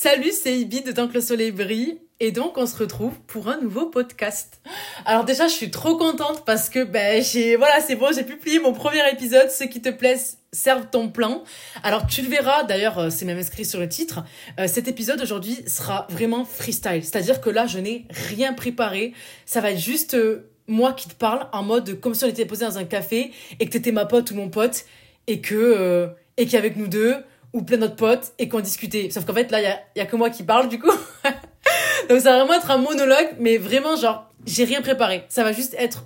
Salut, 0.00 0.30
c'est 0.30 0.56
Ibi 0.56 0.82
de 0.82 0.92
Tant 0.92 1.08
que 1.08 1.14
le 1.14 1.20
soleil 1.20 1.50
brille. 1.50 1.98
Et 2.20 2.30
donc, 2.30 2.56
on 2.56 2.66
se 2.66 2.76
retrouve 2.76 3.14
pour 3.26 3.48
un 3.48 3.60
nouveau 3.60 3.86
podcast. 3.86 4.60
Alors 5.04 5.24
déjà, 5.24 5.48
je 5.48 5.52
suis 5.54 5.72
trop 5.72 5.96
contente 5.96 6.44
parce 6.46 6.70
que, 6.70 6.84
ben, 6.84 7.20
j'ai, 7.20 7.56
voilà, 7.56 7.80
c'est 7.80 7.96
bon, 7.96 8.12
j'ai 8.14 8.22
publié 8.22 8.60
mon 8.60 8.72
premier 8.72 9.02
épisode. 9.10 9.50
Ceux 9.50 9.66
qui 9.66 9.82
te 9.82 9.88
plaisent, 9.88 10.38
servent 10.52 10.88
ton 10.88 11.08
plan. 11.08 11.42
Alors, 11.82 12.06
tu 12.06 12.22
le 12.22 12.28
verras, 12.28 12.62
d'ailleurs, 12.62 12.96
euh, 13.00 13.10
c'est 13.10 13.24
même 13.24 13.38
inscrit 13.38 13.64
sur 13.64 13.80
le 13.80 13.88
titre. 13.88 14.22
Euh, 14.60 14.68
cet 14.68 14.86
épisode 14.86 15.20
aujourd'hui 15.20 15.58
sera 15.66 16.06
vraiment 16.10 16.44
freestyle. 16.44 17.02
C'est-à-dire 17.02 17.40
que 17.40 17.50
là, 17.50 17.66
je 17.66 17.80
n'ai 17.80 18.06
rien 18.28 18.52
préparé. 18.52 19.14
Ça 19.46 19.60
va 19.60 19.72
être 19.72 19.80
juste 19.80 20.14
euh, 20.14 20.48
moi 20.68 20.92
qui 20.92 21.08
te 21.08 21.14
parle 21.14 21.48
en 21.52 21.64
mode 21.64 21.98
comme 21.98 22.14
si 22.14 22.22
on 22.22 22.28
était 22.28 22.46
posé 22.46 22.64
dans 22.64 22.78
un 22.78 22.84
café 22.84 23.32
et 23.58 23.66
que 23.66 23.72
t'étais 23.72 23.90
ma 23.90 24.06
pote 24.06 24.30
ou 24.30 24.36
mon 24.36 24.48
pote 24.48 24.84
et 25.26 25.40
que, 25.40 26.08
et 26.36 26.46
qu'avec 26.46 26.76
nous 26.76 26.86
deux, 26.86 27.16
ou 27.52 27.62
plein 27.62 27.78
d'autres 27.78 27.96
potes 27.96 28.32
et 28.38 28.48
qu'on 28.48 28.60
discutait. 28.60 29.10
Sauf 29.10 29.24
qu'en 29.24 29.34
fait, 29.34 29.50
là, 29.50 29.60
il 29.60 29.64
y 29.64 29.66
a, 29.66 29.80
y 29.96 30.00
a 30.00 30.06
que 30.06 30.16
moi 30.16 30.30
qui 30.30 30.42
parle, 30.42 30.68
du 30.68 30.78
coup. 30.78 30.90
Donc 32.08 32.20
ça 32.20 32.32
va 32.32 32.38
vraiment 32.38 32.54
être 32.54 32.70
un 32.70 32.78
monologue, 32.78 33.36
mais 33.38 33.58
vraiment, 33.58 33.96
genre, 33.96 34.30
j'ai 34.46 34.64
rien 34.64 34.80
préparé. 34.80 35.24
Ça 35.28 35.44
va 35.44 35.52
juste 35.52 35.74
être 35.78 36.04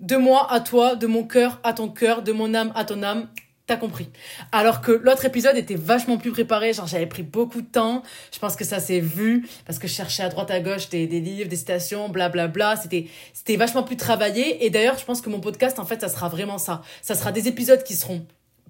de 0.00 0.16
moi 0.16 0.46
à 0.50 0.60
toi, 0.60 0.94
de 0.94 1.06
mon 1.06 1.24
cœur 1.24 1.60
à 1.62 1.72
ton 1.72 1.88
cœur, 1.88 2.22
de 2.22 2.32
mon 2.32 2.54
âme 2.54 2.72
à 2.74 2.84
ton 2.84 3.02
âme. 3.02 3.28
T'as 3.66 3.76
compris. 3.76 4.08
Alors 4.50 4.80
que 4.80 4.92
l'autre 4.92 5.26
épisode 5.26 5.54
était 5.58 5.74
vachement 5.74 6.16
plus 6.16 6.30
préparé, 6.30 6.72
genre 6.72 6.86
j'avais 6.86 7.06
pris 7.06 7.22
beaucoup 7.22 7.60
de 7.60 7.66
temps. 7.66 8.02
Je 8.32 8.38
pense 8.38 8.56
que 8.56 8.64
ça 8.64 8.80
s'est 8.80 9.00
vu 9.00 9.46
parce 9.66 9.78
que 9.78 9.86
je 9.86 9.92
cherchais 9.92 10.22
à 10.22 10.30
droite 10.30 10.50
à 10.50 10.60
gauche 10.60 10.88
des, 10.88 11.06
des 11.06 11.20
livres, 11.20 11.50
des 11.50 11.56
citations, 11.56 12.08
blablabla. 12.08 12.48
Bla, 12.48 12.74
bla. 12.74 12.82
C'était 12.82 13.08
c'était 13.34 13.56
vachement 13.56 13.82
plus 13.82 13.98
travaillé. 13.98 14.64
Et 14.64 14.70
d'ailleurs, 14.70 14.96
je 14.98 15.04
pense 15.04 15.20
que 15.20 15.28
mon 15.28 15.40
podcast, 15.40 15.78
en 15.78 15.84
fait, 15.84 16.00
ça 16.00 16.08
sera 16.08 16.30
vraiment 16.30 16.56
ça. 16.56 16.80
Ça 17.02 17.14
sera 17.14 17.30
des 17.30 17.46
épisodes 17.46 17.82
qui 17.82 17.94
seront 17.94 18.24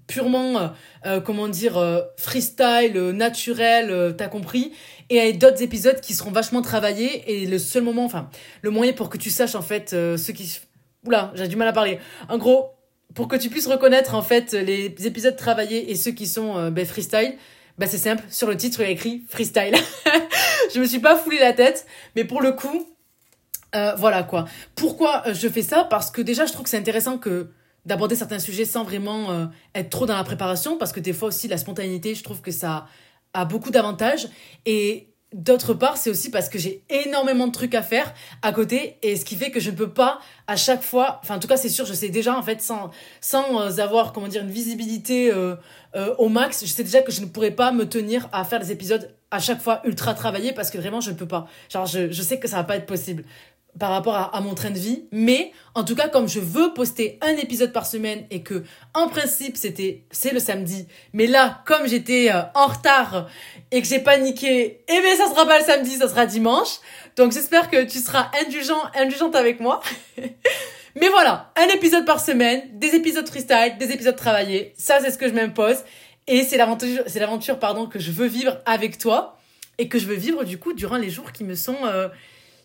purement, 0.09 0.59
euh, 0.59 0.69
euh, 1.07 1.21
comment 1.21 1.47
dire, 1.47 1.77
euh, 1.77 2.01
freestyle, 2.17 2.99
naturel, 3.13 4.15
t'as 4.17 4.27
compris. 4.27 4.73
Et 5.11 5.33
d'autres 5.33 5.63
épisodes 5.63 6.01
qui 6.01 6.15
seront 6.15 6.33
vachement 6.33 6.63
travaillés. 6.63 7.31
Et 7.31 7.47
le 7.47 7.59
seul 7.59 7.85
moment, 7.85 8.05
enfin, 8.05 8.29
le 8.63 8.71
moyen 8.71 8.93
pour 8.93 9.09
que 9.09 9.19
tu 9.19 9.31
saches, 9.31 9.55
en 9.55 9.63
fait, 9.63 9.91
ceux 9.91 10.33
qui... 10.33 10.59
Oula, 11.07 11.31
j'ai 11.35 11.47
du 11.47 11.57
mal 11.57 11.69
à 11.69 11.73
parler. 11.73 12.01
En 12.29 12.39
gros, 12.39 12.71
pour 13.15 13.29
que 13.29 13.37
tu 13.37 13.49
puisses 13.49 13.69
reconnaître, 13.69 14.15
en 14.15 14.23
fait, 14.23 14.53
les 14.53 14.95
épisodes 15.07 15.37
travaillés 15.37 15.91
et 15.91 15.95
ceux 15.95 16.11
qui 16.11 16.27
sont 16.27 16.71
ben, 16.71 16.85
freestyle, 16.85 17.37
ben, 17.79 17.89
c'est 17.89 17.99
simple. 17.99 18.25
Sur 18.29 18.49
le 18.49 18.57
titre, 18.57 18.81
il 18.81 18.85
y 18.85 18.87
a 18.87 18.91
écrit 18.91 19.23
freestyle. 19.29 19.75
je 20.75 20.81
me 20.81 20.85
suis 20.85 20.99
pas 20.99 21.17
foulé 21.17 21.39
la 21.39 21.53
tête. 21.53 21.87
Mais 22.17 22.25
pour 22.25 22.43
le 22.43 22.53
coup, 22.53 22.87
voilà 23.73 24.25
quoi. 24.25 24.47
Pourquoi 24.75 25.23
je 25.33 25.49
fais 25.49 25.63
ça? 25.63 25.85
Parce 25.85 26.11
que 26.11 26.21
déjà, 26.21 26.45
je 26.45 26.53
trouve 26.53 26.65
que 26.65 26.71
c'est 26.71 26.79
intéressant 26.79 27.17
que 27.17 27.51
d'aborder 27.89 28.15
certains 28.15 28.39
sujets 28.39 28.67
sans 28.67 28.85
vraiment 28.85 29.33
euh, 29.33 29.47
être 29.75 29.91
trop 29.91 30.07
dans 30.07 30.17
la 30.17 30.23
préparation 30.23 30.77
parce 30.77 30.93
que 30.93 31.01
des 31.01 31.15
fois 31.15 31.29
aussi 31.29 31.49
la 31.49 31.57
spontanéité 31.57 32.15
je 32.15 32.23
trouve 32.23 32.43
que 32.43 32.53
ça 32.53 32.87
a 33.33 33.45
beaucoup 33.45 33.71
d'avantages. 33.71 34.29
Et 34.67 35.09
d'autre 35.33 35.75
part 35.75 35.97
c'est 35.97 36.11
aussi 36.11 36.31
parce 36.31 36.49
que 36.49 36.59
j'ai 36.59 36.85
énormément 36.89 37.47
de 37.47 37.53
trucs 37.53 37.75
à 37.75 37.83
faire 37.83 38.15
à 38.43 38.53
côté 38.53 38.99
et 39.03 39.17
ce 39.17 39.25
qui 39.25 39.37
fait 39.37 39.51
que 39.51 39.61
je 39.61 39.71
ne 39.71 39.77
peux 39.77 39.91
pas 39.91 40.21
à 40.47 40.57
chaque 40.57 40.83
fois 40.83 41.21
enfin 41.23 41.37
en 41.37 41.39
tout 41.39 41.49
cas 41.49 41.59
c'est 41.59 41.69
sûr 41.69 41.85
je 41.85 41.93
sais 41.93 42.09
déjà 42.09 42.37
en 42.37 42.43
fait 42.43 42.63
sans 42.63 42.91
sans 43.21 43.61
euh, 43.61 43.83
avoir 43.83 44.13
comment 44.13 44.29
dire 44.29 44.43
une 44.43 44.51
visibilité 44.51 45.31
euh, 45.31 45.57
au 46.17 46.31
max 46.31 46.65
je 46.65 46.71
sais 46.71 46.85
déjà 46.85 47.03
que 47.03 47.13
je 47.13 47.21
ne 47.21 47.27
pourrais 47.27 47.51
pas 47.51 47.73
me 47.73 47.87
tenir 47.87 48.29
à 48.33 48.45
faire 48.45 48.61
des 48.61 48.73
épisodes 48.73 49.15
à 49.31 49.39
chaque 49.39 49.61
fois 49.61 49.83
ultra 49.85 50.15
travaillés 50.15 50.53
parce 50.53 50.71
que 50.71 50.79
vraiment 50.79 51.01
je 51.01 51.11
ne 51.11 51.17
peux 51.17 51.29
pas. 51.29 51.47
Genre 51.69 51.87
je, 51.87 52.11
je 52.11 52.23
sais 52.23 52.39
que 52.39 52.49
ça 52.49 52.57
va 52.57 52.65
pas 52.65 52.77
être 52.77 52.87
possible 52.87 53.25
par 53.79 53.91
rapport 53.91 54.17
à, 54.17 54.41
mon 54.41 54.55
train 54.55 54.71
de 54.71 54.79
vie. 54.79 55.05
Mais 55.13 55.53
en 55.75 55.85
tout 55.85 55.95
cas, 55.95 56.09
comme 56.09 56.29
je 56.29 56.41
veux 56.41 56.75
poster 56.75 57.19
un 57.23 57.37
épisode 57.37 57.73
par 57.73 57.87
semaine 57.87 58.27
et 58.31 58.43
que 58.43 58.65
en 58.95 59.09
principe 59.09 59.57
c'était 59.57 60.05
c'est 60.11 60.33
le 60.33 60.41
samedi, 60.41 60.87
mais 61.13 61.27
là 61.27 61.63
comme 61.67 61.87
j'étais 61.87 62.31
euh, 62.31 62.43
en 62.55 62.67
retard 62.67 63.29
et 63.71 63.81
que 63.81 63.87
j'ai 63.87 64.01
paniqué, 64.01 64.85
eh 64.89 65.01
bien 65.01 65.17
ça 65.17 65.29
sera 65.29 65.47
pas 65.47 65.59
le 65.59 65.65
samedi, 65.65 65.97
ça 65.97 66.09
sera 66.09 66.27
dimanche. 66.27 66.79
Donc 67.17 67.33
j'espère 67.33 67.71
que 67.71 67.85
tu 67.85 67.99
seras 67.99 68.31
indulgent, 68.45 68.83
indulgente 68.95 69.35
avec 69.35 69.61
moi. 69.61 69.81
mais 70.97 71.09
voilà, 71.09 71.53
un 71.57 71.69
épisode 71.69 72.05
par 72.05 72.21
semaine, 72.21 72.63
des 72.73 72.95
épisodes 72.95 73.29
freestyle, 73.29 73.77
des 73.79 73.93
épisodes 73.93 74.17
travaillés. 74.17 74.75
Ça 74.77 74.99
c'est 75.01 75.11
ce 75.11 75.19
que 75.19 75.29
je 75.29 75.35
m'impose 75.35 75.79
et 76.27 76.43
c'est 76.43 76.57
l'aventure, 76.57 77.03
c'est 77.07 77.21
l'aventure 77.21 77.59
pardon 77.59 77.87
que 77.87 77.99
je 77.99 78.11
veux 78.11 78.27
vivre 78.27 78.59
avec 78.67 78.99
toi 78.99 79.39
et 79.79 79.89
que 79.89 79.99
je 79.99 80.07
veux 80.07 80.17
vivre 80.17 80.45
du 80.45 80.59
coup 80.59 80.73
durant 80.73 80.97
les 80.97 81.09
jours 81.09 81.33
qui 81.33 81.45
me 81.45 81.55
sont 81.55 81.77
euh, 81.85 82.09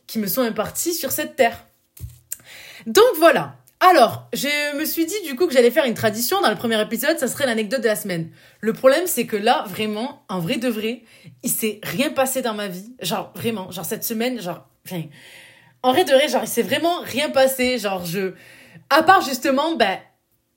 qui 0.07 0.19
me 0.19 0.27
sont 0.27 0.41
impartis 0.41 0.93
sur 0.93 1.11
cette 1.11 1.35
terre. 1.35 1.65
Donc 2.85 3.05
voilà. 3.17 3.55
Alors, 3.79 4.29
je 4.31 4.77
me 4.77 4.85
suis 4.85 5.05
dit 5.05 5.21
du 5.25 5.35
coup 5.35 5.45
que 5.45 5.53
j'allais 5.53 5.71
faire 5.71 5.83
une 5.83 5.93
tradition 5.93 6.39
dans 6.41 6.49
le 6.49 6.55
premier 6.55 6.81
épisode, 6.81 7.19
ça 7.19 7.27
serait 7.27 7.45
l'anecdote 7.45 7.81
de 7.81 7.87
la 7.87 7.97
semaine. 7.97 8.29
Le 8.61 8.71
problème, 8.71 9.03
c'est 9.07 9.25
que 9.25 9.35
là, 9.35 9.65
vraiment, 9.67 10.23
en 10.29 10.39
vrai 10.39 10.55
de 10.55 10.69
vrai, 10.69 11.03
il 11.43 11.49
s'est 11.49 11.81
rien 11.83 12.09
passé 12.09 12.41
dans 12.41 12.53
ma 12.53 12.69
vie. 12.69 12.95
Genre, 13.01 13.33
vraiment, 13.35 13.71
genre 13.71 13.83
cette 13.83 14.05
semaine, 14.05 14.41
genre, 14.41 14.65
enfin, 14.85 15.03
en 15.81 15.91
vrai 15.91 16.05
de 16.05 16.11
vrai, 16.13 16.29
genre, 16.29 16.43
il 16.43 16.47
s'est 16.47 16.61
vraiment 16.61 17.01
rien 17.01 17.29
passé. 17.29 17.77
Genre, 17.77 18.05
je, 18.05 18.31
à 18.89 19.03
part 19.03 19.21
justement, 19.21 19.75
ben, 19.75 19.99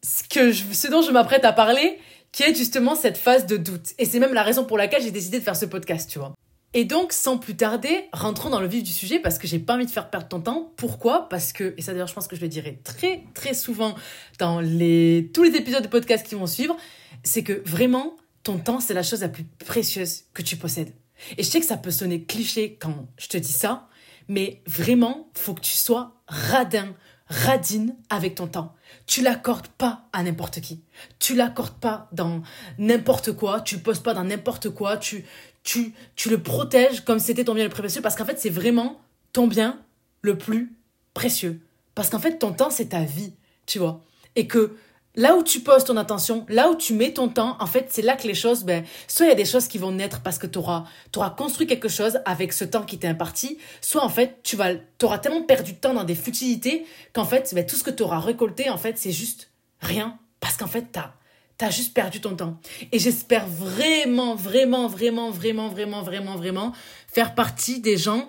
ce 0.05 0.23
que 0.23 0.53
ce 0.53 0.87
dont 0.87 1.03
je 1.03 1.11
m'apprête 1.11 1.45
à 1.45 1.53
parler, 1.53 1.99
qui 2.31 2.45
est 2.45 2.55
justement 2.55 2.95
cette 2.95 3.17
phase 3.17 3.47
de 3.47 3.57
doute. 3.57 3.95
Et 3.99 4.05
c'est 4.05 4.21
même 4.21 4.35
la 4.35 4.45
raison 4.45 4.65
pour 4.65 4.79
laquelle 4.79 5.03
j'ai 5.03 5.11
décidé 5.11 5.41
de 5.41 5.45
faire 5.45 5.57
ce 5.57 5.67
podcast, 5.67 6.09
tu 6.09 6.21
vois. 6.21 6.33
Et 6.77 6.85
donc, 6.85 7.15
sans 7.15 7.39
plus 7.39 7.57
tarder, 7.57 8.05
rentrons 8.13 8.51
dans 8.51 8.61
le 8.61 8.67
vif 8.67 8.83
du 8.83 8.93
sujet 8.93 9.19
parce 9.19 9.39
que 9.39 9.47
j'ai 9.47 9.59
pas 9.59 9.77
envie 9.77 9.87
de 9.87 9.91
faire 9.91 10.11
perdre 10.11 10.29
ton 10.29 10.41
temps. 10.41 10.75
Pourquoi? 10.77 11.27
Parce 11.31 11.55
que, 11.55 11.73
et 11.79 11.81
ça 11.81 11.93
d'ailleurs, 11.93 12.07
je 12.07 12.13
pense 12.13 12.29
que 12.29 12.37
je 12.37 12.43
le 12.43 12.49
dirai 12.49 12.79
très, 12.85 13.25
très 13.33 13.55
souvent 13.55 13.95
dans 14.39 14.61
les, 14.61 15.31
tous 15.33 15.43
les 15.43 15.57
épisodes 15.57 15.83
de 15.83 15.89
podcast 15.89 16.27
qui 16.27 16.35
vont 16.35 16.47
suivre, 16.47 16.77
c'est 17.25 17.43
que 17.43 17.63
vraiment, 17.65 18.15
ton 18.43 18.59
temps, 18.59 18.79
c'est 18.79 18.93
la 18.93 19.03
chose 19.03 19.23
la 19.23 19.31
plus 19.31 19.45
précieuse 19.45 20.25
que 20.35 20.43
tu 20.43 20.59
possèdes. 20.59 20.93
Et 21.39 21.45
je 21.45 21.49
sais 21.49 21.61
que 21.61 21.67
ça 21.67 21.79
peut 21.79 21.91
sonner 21.91 22.25
cliché 22.25 22.77
quand 22.79 23.09
je 23.17 23.29
te 23.29 23.39
dis 23.39 23.53
ça, 23.53 23.89
mais 24.29 24.61
vraiment, 24.67 25.31
faut 25.33 25.55
que 25.55 25.63
tu 25.63 25.73
sois 25.73 26.21
radin, 26.29 26.95
radine 27.29 27.97
avec 28.11 28.35
ton 28.35 28.49
temps. 28.49 28.75
Tu 29.07 29.23
l'accordes 29.23 29.69
pas 29.69 30.09
à 30.13 30.23
n'importe 30.23 30.61
qui. 30.61 30.83
Tu 31.19 31.35
l'accordes 31.35 31.79
pas 31.81 32.09
dans 32.13 32.43
n'importe 32.79 33.33
quoi. 33.33 33.63
Tu 33.63 33.77
le 33.77 33.83
poses 33.83 34.01
pas 34.01 34.15
dans 34.15 34.25
n'importe 34.25 34.71
quoi. 34.71 34.97
Tu, 34.97 35.25
tu, 35.67 35.93
tu 36.15 36.31
le 36.31 36.41
protèges 36.41 37.01
comme 37.05 37.19
c'était 37.19 37.45
ton 37.45 37.53
bien 37.53 37.65
le 37.65 37.71
plus 37.71 37.83
précieux 37.83 38.01
parce 38.01 38.15
qu'en 38.15 38.25
fait, 38.25 38.39
c'est 38.39 38.51
vraiment 38.51 39.01
ton 39.33 39.49
bien 39.49 39.83
le 40.23 40.39
plus 40.39 40.73
précieux. 41.13 41.61
Parce 41.97 42.09
qu'en 42.09 42.21
fait, 42.21 42.39
ton 42.39 42.53
temps, 42.53 42.71
c'est 42.71 42.91
ta 42.91 43.01
vie, 43.01 43.35
tu 43.67 43.81
vois. 43.81 44.05
Et 44.37 44.47
que 44.47 44.77
là 45.17 45.35
où 45.35 45.43
tu 45.43 45.61
poses 45.61 45.85
ton 45.85 45.97
attention, 45.97 46.47
là 46.49 46.71
où 46.71 46.77
tu 46.77 46.95
mets 46.95 47.13
ton 47.13 47.29
temps, 47.29 47.57
en 47.59 47.67
fait, 47.67 47.87
c'est 47.91 48.03
là 48.03 48.15
que 48.15 48.29
les 48.29 48.35
choses, 48.35 48.63
ben, 48.63 48.85
soit 49.09 49.27
il 49.27 49.29
y 49.29 49.33
a 49.33 49.37
des 49.37 49.45
choses 49.45 49.67
qui 49.67 49.79
vont 49.79 49.91
naître 49.91 50.23
parce 50.23 50.39
que 50.39 50.47
tu 50.47 50.59
auras, 50.59 50.85
auras, 51.17 51.31
construit 51.31 51.67
quelque 51.67 51.89
chose 51.89 52.21
avec 52.25 52.53
ce 52.53 52.65
temps 52.65 52.85
qui 52.85 52.99
t'est 52.99 53.09
imparti, 53.09 53.59
soit 53.81 54.05
en 54.05 54.09
fait, 54.09 54.39
tu 54.45 54.55
vas, 54.55 54.71
auras 55.03 55.19
tellement 55.19 55.43
perdu 55.43 55.73
de 55.73 55.79
temps 55.79 55.95
dans 55.95 56.05
des 56.05 56.15
futilités 56.15 56.87
qu'en 57.13 57.25
fait, 57.25 57.53
ben, 57.57 57.67
tout 57.67 57.75
ce 57.75 57.83
que 57.83 57.91
tu 57.91 58.05
auras 58.05 58.21
récolté, 58.21 58.71
en 58.71 58.79
fait, 58.79 58.99
c'est 58.99 59.11
juste 59.11 59.51
rien. 59.81 60.17
Parce 60.39 60.57
qu'en 60.57 60.69
fait, 60.69 60.93
tu 60.93 60.99
as 61.01 61.13
T'as 61.59 61.71
juste 61.71 61.95
perdu 61.95 62.21
ton 62.21 62.37
temps. 62.37 62.61
Et 62.93 62.99
j'espère 62.99 63.47
vraiment, 63.47 64.35
vraiment, 64.35 64.89
vraiment, 64.89 65.31
vraiment, 65.31 65.69
vraiment, 65.69 66.03
vraiment, 66.03 66.37
vraiment 66.37 66.73
faire 67.09 67.35
partie 67.35 67.81
des 67.81 67.97
gens 67.97 68.27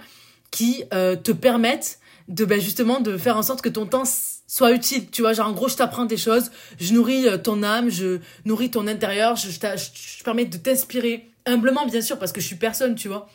qui 0.49 0.83
euh, 0.93 1.15
te 1.15 1.31
permettent 1.33 1.99
de 2.29 2.45
ben 2.45 2.59
justement 2.59 2.99
de 2.99 3.17
faire 3.17 3.37
en 3.37 3.43
sorte 3.43 3.61
que 3.61 3.69
ton 3.69 3.85
temps 3.85 4.03
soit 4.47 4.71
utile. 4.71 5.09
Tu 5.09 5.21
vois, 5.21 5.33
genre 5.33 5.47
en 5.47 5.51
gros, 5.51 5.67
je 5.67 5.75
t'apprends 5.75 6.05
des 6.05 6.17
choses, 6.17 6.51
je 6.79 6.93
nourris 6.93 7.27
euh, 7.27 7.37
ton 7.37 7.63
âme, 7.63 7.89
je 7.89 8.19
nourris 8.45 8.71
ton 8.71 8.87
intérieur, 8.87 9.35
je, 9.35 9.49
je, 9.49 10.23
permets 10.23 10.45
de 10.45 10.57
t'inspirer 10.57 11.29
humblement, 11.45 11.85
bien 11.85 12.01
sûr, 12.01 12.17
parce 12.19 12.31
que 12.31 12.41
je 12.41 12.47
suis 12.47 12.55
personne, 12.55 12.95
tu 12.95 13.07
vois. 13.07 13.29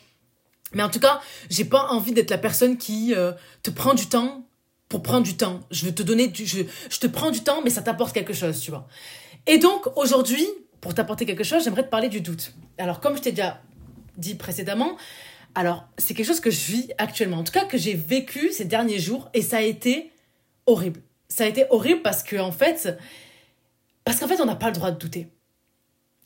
Mais 0.73 0.83
en 0.83 0.89
tout 0.89 0.99
cas, 0.99 1.21
j'ai 1.49 1.65
pas 1.65 1.87
envie 1.89 2.13
d'être 2.13 2.31
la 2.31 2.37
personne 2.37 2.77
qui 2.77 3.13
euh, 3.15 3.31
te 3.61 3.69
prend 3.69 3.93
du 3.93 4.07
temps 4.07 4.47
pour 4.89 5.03
prendre 5.03 5.23
du 5.23 5.37
temps. 5.37 5.61
Je 5.71 5.85
veux 5.85 5.93
te 5.93 6.03
donner 6.03 6.31
je, 6.33 6.63
je 6.89 6.99
te 6.99 7.07
prends 7.07 7.31
du 7.31 7.41
temps, 7.41 7.61
mais 7.63 7.69
ça 7.69 7.81
t'apporte 7.81 8.13
quelque 8.13 8.33
chose, 8.33 8.59
tu 8.59 8.71
vois. 8.71 8.87
Et 9.47 9.57
donc, 9.57 9.87
aujourd'hui, 9.97 10.47
pour 10.81 10.93
t'apporter 10.93 11.25
quelque 11.25 11.43
chose, 11.43 11.63
j'aimerais 11.63 11.83
te 11.83 11.89
parler 11.89 12.09
du 12.09 12.21
doute. 12.21 12.53
Alors, 12.77 12.99
comme 12.99 13.17
je 13.17 13.21
t'ai 13.21 13.31
déjà 13.31 13.61
dit 14.17 14.35
précédemment, 14.35 14.97
alors, 15.55 15.85
c'est 15.97 16.13
quelque 16.13 16.25
chose 16.25 16.39
que 16.39 16.51
je 16.51 16.71
vis 16.71 16.91
actuellement, 16.97 17.37
en 17.37 17.43
tout 17.43 17.51
cas 17.51 17.65
que 17.65 17.77
j'ai 17.77 17.93
vécu 17.93 18.51
ces 18.51 18.65
derniers 18.65 18.99
jours, 18.99 19.29
et 19.33 19.41
ça 19.41 19.57
a 19.57 19.61
été 19.61 20.11
horrible. 20.65 21.01
Ça 21.29 21.43
a 21.43 21.47
été 21.47 21.65
horrible 21.69 22.01
parce 22.01 22.23
que, 22.23 22.37
en 22.37 22.51
fait, 22.51 22.97
parce 24.03 24.19
qu'en 24.19 24.27
fait, 24.27 24.41
on 24.41 24.45
n'a 24.45 24.55
pas 24.55 24.67
le 24.67 24.73
droit 24.73 24.91
de 24.91 24.97
douter. 24.97 25.27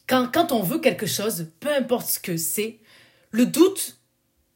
Quand, 0.08 0.32
quand 0.32 0.52
on 0.52 0.62
veut 0.62 0.80
quelque 0.80 1.06
chose, 1.06 1.48
peu 1.60 1.74
importe 1.74 2.08
ce 2.08 2.20
que 2.20 2.38
c'est, 2.38 2.80
le 3.32 3.46
doute, 3.46 4.00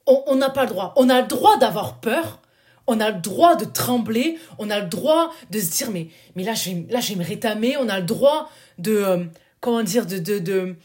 on 0.05 0.35
n'a 0.35 0.49
pas 0.49 0.63
le 0.63 0.69
droit. 0.69 0.93
On 0.95 1.09
a 1.09 1.21
le 1.21 1.27
droit 1.27 1.57
d'avoir 1.57 1.99
peur, 1.99 2.40
on 2.87 2.99
a 2.99 3.11
le 3.11 3.19
droit 3.19 3.55
de 3.55 3.65
trembler, 3.65 4.37
on 4.57 4.69
a 4.69 4.79
le 4.79 4.87
droit 4.87 5.33
de 5.49 5.59
se 5.59 5.71
dire 5.71 5.91
mais 5.91 6.07
mais 6.35 6.43
là 6.43 6.53
je 6.53 6.71
vais 6.71 6.85
là 6.89 6.99
me 7.15 7.23
rétamer, 7.23 7.77
on 7.77 7.89
a 7.89 7.99
le 7.99 8.05
droit 8.05 8.49
de 8.77 8.95
euh, 8.95 9.23
comment 9.59 9.83
dire 9.83 10.05
de 10.05 10.17
de 10.17 10.39
de 10.39 10.75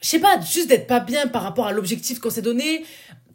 je 0.00 0.08
sais 0.08 0.18
pas 0.18 0.40
juste 0.40 0.68
d'être 0.68 0.86
pas 0.86 1.00
bien 1.00 1.26
par 1.26 1.42
rapport 1.42 1.66
à 1.66 1.72
l'objectif 1.72 2.18
qu'on 2.18 2.30
s'est 2.30 2.42
donné. 2.42 2.84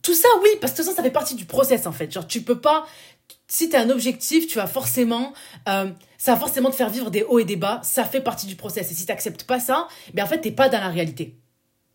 Tout 0.01 0.13
ça 0.13 0.27
oui 0.43 0.49
parce 0.61 0.73
que 0.73 0.83
ça 0.83 0.93
ça 0.93 1.03
fait 1.03 1.11
partie 1.11 1.35
du 1.35 1.45
process 1.45 1.85
en 1.85 1.91
fait. 1.91 2.11
Genre 2.11 2.27
tu 2.27 2.41
peux 2.41 2.59
pas 2.59 2.85
si 3.49 3.69
tu 3.69 3.75
as 3.75 3.81
un 3.81 3.89
objectif, 3.89 4.47
tu 4.47 4.57
vas 4.57 4.67
forcément 4.67 5.33
euh, 5.69 5.89
ça 6.17 6.33
va 6.33 6.39
forcément 6.39 6.69
te 6.69 6.75
faire 6.75 6.89
vivre 6.89 7.11
des 7.11 7.23
hauts 7.23 7.39
et 7.39 7.45
des 7.45 7.55
bas, 7.55 7.79
ça 7.83 8.03
fait 8.05 8.21
partie 8.21 8.47
du 8.47 8.55
process 8.55 8.91
et 8.91 8.95
si 8.95 9.05
tu 9.05 9.45
pas 9.45 9.59
ça, 9.59 9.87
ben 10.13 10.23
en 10.23 10.27
fait 10.27 10.39
t'es 10.39 10.51
pas 10.51 10.69
dans 10.69 10.79
la 10.79 10.89
réalité. 10.89 11.35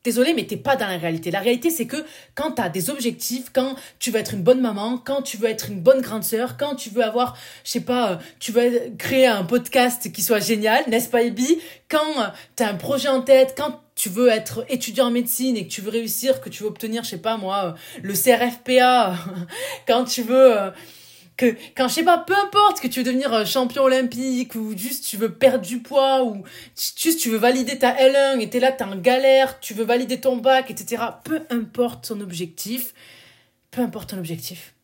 Désolé, 0.05 0.35
mais 0.35 0.45
t'es 0.45 0.57
pas 0.57 0.77
dans 0.77 0.87
la 0.87 0.99
réalité. 0.99 1.31
La 1.31 1.41
réalité, 1.41 1.71
c'est 1.71 1.87
que 1.87 2.05
quand 2.35 2.53
tu 2.53 2.63
as 2.63 2.69
des 2.69 2.91
objectifs, 2.91 3.51
quand 3.53 3.77
tu 3.99 4.11
veux 4.11 4.19
être 4.19 4.35
une 4.35 4.43
bonne 4.43 4.61
maman, 4.61 4.99
quand 4.99 5.23
tu 5.23 5.37
veux 5.37 5.49
être 5.49 5.69
une 5.71 5.81
bonne 5.81 6.01
grande 6.01 6.25
sœur, 6.25 6.57
quand 6.57 6.75
tu 6.75 6.91
veux 6.91 7.05
avoir, 7.05 7.37
je 7.65 7.71
sais 7.71 7.81
pas, 7.81 8.13
euh, 8.13 8.17
tu 8.39 8.53
veux 8.53 8.93
créer 8.99 9.27
un 9.27 9.45
podcast 9.45 10.13
qui 10.13 10.23
soit 10.23 10.41
génial, 10.41 10.85
n'est-ce 10.89 11.09
pas, 11.09 11.23
Ebi? 11.23 11.59
Quand 11.89 12.21
euh, 12.21 12.27
tu 12.57 12.63
as 12.63 12.69
un 12.69 12.75
projet 12.75 13.09
en 13.09 13.23
tête, 13.23 13.55
quand 13.57 13.81
tu 13.95 14.09
veux 14.09 14.29
être 14.29 14.65
étudiant 14.69 15.07
en 15.07 15.11
médecine 15.11 15.57
et 15.57 15.67
que 15.67 15.73
tu 15.73 15.81
veux 15.81 15.91
réussir, 15.91 16.41
que 16.41 16.49
tu 16.49 16.63
veux 16.63 16.69
obtenir, 16.69 17.05
je 17.05 17.11
sais 17.11 17.19
pas 17.19 17.37
moi, 17.37 17.65
euh, 17.65 18.01
le 18.03 18.15
CRFPA, 18.15 19.15
quand 19.87 20.05
tu 20.05 20.23
veux 20.23 20.73
que 21.37 21.57
quand 21.77 21.89
je 21.89 21.95
sais 21.95 22.05
pas 22.05 22.19
peu 22.19 22.35
importe 22.37 22.81
que 22.81 22.89
tu 22.89 23.01
veux 23.01 23.05
devenir 23.05 23.33
euh, 23.33 23.45
champion 23.45 23.85
olympique 23.85 24.55
ou 24.55 24.77
juste 24.77 25.05
tu 25.05 25.17
veux 25.17 25.33
perdre 25.33 25.65
du 25.65 25.81
poids 25.81 26.25
ou 26.25 26.43
juste 26.97 27.21
tu 27.21 27.31
veux 27.31 27.39
valider 27.39 27.79
ta 27.79 27.93
L1 27.93 28.41
et 28.41 28.51
t'es 28.51 28.61
là 28.61 28.73
t'es 28.73 28.85
en 28.85 28.97
galère 28.97 29.61
tu 29.61 29.75
veux 29.75 29.85
valider 29.85 30.21
ton 30.21 30.37
bac 30.37 30.71
etc 30.71 31.03
peu 31.25 31.43
importe 31.51 32.09
ton 32.09 32.21
objectif 32.21 32.95
peu 33.71 33.81
importe 33.81 34.11
ton 34.11 34.19
objectif 34.19 34.75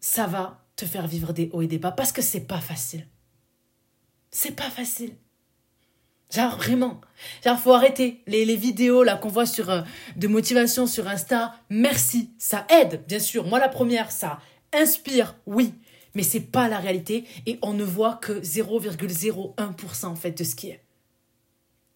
ça 0.00 0.26
va 0.26 0.64
te 0.76 0.84
faire 0.84 1.06
vivre 1.06 1.32
des 1.32 1.50
hauts 1.52 1.62
et 1.62 1.66
des 1.66 1.78
bas 1.78 1.92
parce 1.92 2.12
que 2.12 2.22
c'est 2.22 2.46
pas 2.46 2.60
facile 2.60 3.06
c'est 4.30 4.54
pas 4.54 4.70
facile 4.70 5.12
Genre 6.34 6.56
vraiment. 6.56 7.00
Genre 7.44 7.58
faut 7.58 7.72
arrêter 7.72 8.22
les, 8.26 8.44
les 8.44 8.56
vidéos 8.56 9.04
là 9.04 9.16
qu'on 9.16 9.28
voit 9.28 9.46
sur 9.46 9.70
euh, 9.70 9.82
de 10.16 10.26
motivation 10.26 10.86
sur 10.86 11.06
Insta. 11.06 11.54
Merci, 11.70 12.30
ça 12.36 12.66
aide 12.68 13.04
bien 13.06 13.20
sûr. 13.20 13.46
Moi 13.46 13.60
la 13.60 13.68
première, 13.68 14.10
ça 14.10 14.40
inspire, 14.76 15.36
oui, 15.46 15.74
mais 16.14 16.22
c'est 16.22 16.40
pas 16.40 16.68
la 16.68 16.78
réalité 16.78 17.24
et 17.46 17.58
on 17.62 17.72
ne 17.72 17.84
voit 17.84 18.14
que 18.14 18.40
0,01% 18.40 20.06
en 20.06 20.16
fait 20.16 20.32
de 20.32 20.44
ce 20.44 20.54
qui 20.54 20.68
est. 20.68 20.82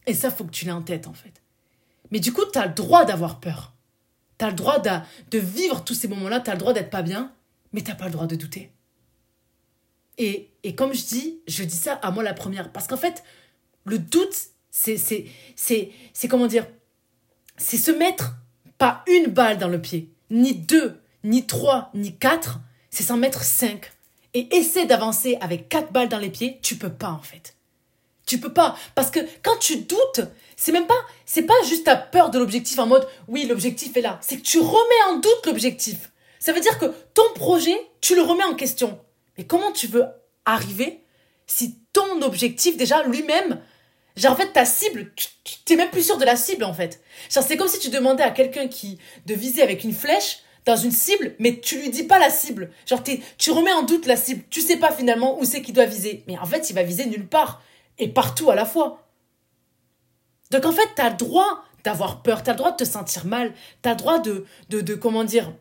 Et 0.07 0.15
ça, 0.15 0.31
faut 0.31 0.45
que 0.45 0.51
tu 0.51 0.65
l'aies 0.65 0.73
en 0.73 0.83
tête 0.83 1.07
en 1.07 1.15
fait. 1.15 1.43
Mais 2.11 2.21
du 2.21 2.33
coup, 2.33 2.43
tu 2.53 2.59
as 2.59 2.67
le 2.67 2.75
droit 2.75 3.05
d'avoir 3.05 3.41
peur. 3.41 3.75
Tu 4.39 4.45
as 4.45 4.49
le 4.49 4.57
droit 4.57 4.79
de, 4.79 4.91
de 5.31 5.39
vivre 5.39 5.85
tous 5.85 5.95
ces 5.95 6.09
moments-là, 6.09 6.41
tu 6.41 6.51
as 6.51 6.55
le 6.55 6.59
droit 6.59 6.73
d'être 6.73 6.91
pas 6.91 7.03
bien, 7.03 7.33
mais 7.73 7.83
t'as 7.83 7.95
pas 7.95 8.07
le 8.07 8.13
droit 8.13 8.27
de 8.27 8.37
douter. 8.37 8.73
Et, 10.19 10.51
et 10.65 10.75
comme 10.75 10.93
je 10.93 11.05
dis, 11.07 11.41
je 11.47 11.65
dis 11.65 11.77
ça 11.77 11.95
à 11.95 12.11
moi 12.11 12.23
la 12.23 12.35
première. 12.35 12.73
Parce 12.73 12.87
qu'en 12.87 12.97
fait, 12.97 13.23
le 13.85 13.99
doute, 13.99 14.35
c'est, 14.71 14.99
comment 16.29 16.47
dire, 16.47 16.67
c'est 17.57 17.77
se 17.77 17.91
mettre 17.91 18.37
pas 18.79 19.05
une 19.07 19.27
balle 19.27 19.59
dans 19.59 19.69
le 19.69 19.81
pied, 19.81 20.13
ni 20.31 20.55
deux, 20.55 21.01
ni 21.25 21.47
trois, 21.47 21.91
ni 21.95 22.17
quatre, 22.17 22.61
c'est 22.91 23.03
s'en 23.03 23.17
mettre 23.17 23.43
cinq. 23.43 23.93
Et 24.35 24.55
essaie 24.57 24.87
d'avancer 24.87 25.39
avec 25.41 25.69
quatre 25.69 25.93
balles 25.93 26.09
dans 26.09 26.19
les 26.19 26.31
pieds, 26.31 26.59
tu 26.63 26.77
peux 26.77 26.93
pas 26.93 27.11
en 27.11 27.23
fait. 27.23 27.55
Tu 28.27 28.39
peux 28.39 28.53
pas 28.53 28.77
parce 28.95 29.11
que 29.11 29.21
quand 29.43 29.57
tu 29.59 29.79
doutes, 29.79 30.21
c'est 30.57 30.71
même 30.71 30.87
pas 30.87 31.01
c'est 31.27 31.43
pas 31.43 31.55
juste 31.69 31.85
ta 31.85 31.97
peur 31.97 32.31
de 32.31 32.39
l'objectif 32.39 32.79
en 32.79 32.87
mode 32.87 33.09
oui, 33.27 33.47
l'objectif 33.47 33.97
est 33.97 34.03
là, 34.03 34.19
c'est 34.23 34.37
que 34.37 34.43
tu 34.43 34.61
remets 34.61 35.03
en 35.09 35.17
doute 35.17 35.47
l'objectif. 35.47 36.11
Ça 36.39 36.53
veut 36.53 36.61
dire 36.61 36.79
que 36.79 36.87
ton 37.15 37.35
projet, 37.35 37.77
tu 38.01 38.15
le 38.15 38.23
remets 38.23 38.45
en 38.45 38.55
question. 38.55 38.99
Mais 39.37 39.45
comment 39.45 39.73
tu 39.73 39.87
veux 39.87 40.05
arriver 40.45 41.05
si 41.47 41.77
ton 41.93 42.23
objectif 42.23 42.77
déjà 42.77 43.03
lui-même 43.05 43.61
Genre, 44.17 44.33
en 44.33 44.37
fait, 44.37 44.53
ta 44.53 44.65
cible, 44.65 45.13
tu 45.15 45.29
t'es 45.65 45.77
même 45.77 45.91
plus 45.91 46.03
sûr 46.03 46.19
de 46.19 46.25
la 46.25 46.37
cible, 46.37 46.65
en 46.65 46.75
fait. 46.75 47.01
Genre, 47.31 47.45
c'est 47.45 47.57
comme 47.57 47.69
si 47.69 47.79
tu 47.79 47.91
demandais 47.91 48.23
à 48.23 48.31
quelqu'un 48.31 48.69
qui, 48.69 48.99
de 49.27 49.35
viser 49.35 49.63
avec 49.63 49.85
une 49.85 49.95
flèche, 49.95 50.41
dans 50.67 50.77
une 50.77 50.91
cible, 50.91 51.35
mais 51.39 51.61
tu 51.61 51.81
lui 51.81 51.91
dis 51.91 52.03
pas 52.03 52.19
la 52.19 52.31
cible. 52.31 52.71
Genre, 52.87 53.03
tu 53.39 53.51
remets 53.51 53.73
en 53.73 53.83
doute 53.83 54.07
la 54.07 54.17
cible. 54.17 54.43
Tu 54.51 54.61
sais 54.61 54.77
pas 54.77 54.93
finalement 54.93 55.39
où 55.41 55.45
c'est 55.45 55.63
qu'il 55.63 55.75
doit 55.75 55.87
viser. 55.87 56.23
Mais 56.29 56.39
en 56.39 56.47
fait, 56.47 56.71
il 56.71 56.75
va 56.75 56.83
viser 56.83 57.07
nulle 57.07 57.27
part. 57.27 57.63
Et 57.99 58.09
partout 58.09 58.51
à 58.51 58.55
la 58.55 58.65
fois. 58.65 59.07
Donc 60.51 60.65
en 60.65 60.73
fait, 60.73 60.89
tu 60.97 61.03
as 61.03 61.11
le 61.11 61.17
droit 61.17 61.65
d'avoir 61.85 62.23
peur, 62.23 62.43
tu 62.43 62.51
as 62.51 62.55
le 62.55 62.59
droit 62.59 62.73
de 62.73 62.77
te 62.77 62.85
sentir 62.85 63.25
mal, 63.25 63.53
tu 63.83 63.89
as 63.89 63.93
le 63.93 63.99
droit 63.99 64.19
de, 64.19 64.45
de, 64.69 64.81
de 64.81 64.95
comment 64.95 65.25
dire, 65.25 65.53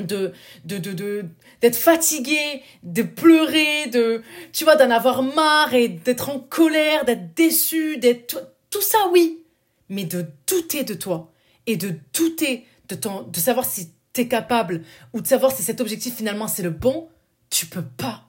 de 0.00 0.32
de 0.64 0.78
de 0.78 1.24
d'être 1.60 1.76
fatigué, 1.76 2.62
de 2.82 3.02
pleurer, 3.02 3.86
de 3.88 4.22
tu 4.52 4.64
vois 4.64 4.76
d'en 4.76 4.90
avoir 4.90 5.22
marre 5.22 5.74
et 5.74 5.88
d'être 5.88 6.30
en 6.30 6.38
colère, 6.38 7.04
d'être 7.04 7.34
déçu, 7.34 7.98
d'être 7.98 8.52
tout 8.70 8.82
ça 8.82 8.98
oui, 9.12 9.42
mais 9.88 10.04
de 10.04 10.26
douter 10.46 10.84
de 10.84 10.94
toi 10.94 11.30
et 11.66 11.76
de 11.76 11.94
douter 12.14 12.66
de 12.88 12.94
ton 12.94 13.22
de 13.22 13.38
savoir 13.38 13.66
si 13.66 13.90
t'es 14.12 14.28
capable 14.28 14.82
ou 15.12 15.20
de 15.20 15.26
savoir 15.26 15.52
si 15.52 15.62
cet 15.62 15.80
objectif 15.80 16.16
finalement 16.16 16.48
c'est 16.48 16.62
le 16.62 16.70
bon, 16.70 17.08
tu 17.50 17.66
peux 17.66 17.84
pas. 17.84 18.28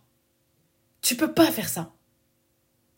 Tu 1.01 1.15
peux 1.15 1.33
pas 1.33 1.51
faire 1.51 1.69
ça. 1.69 1.91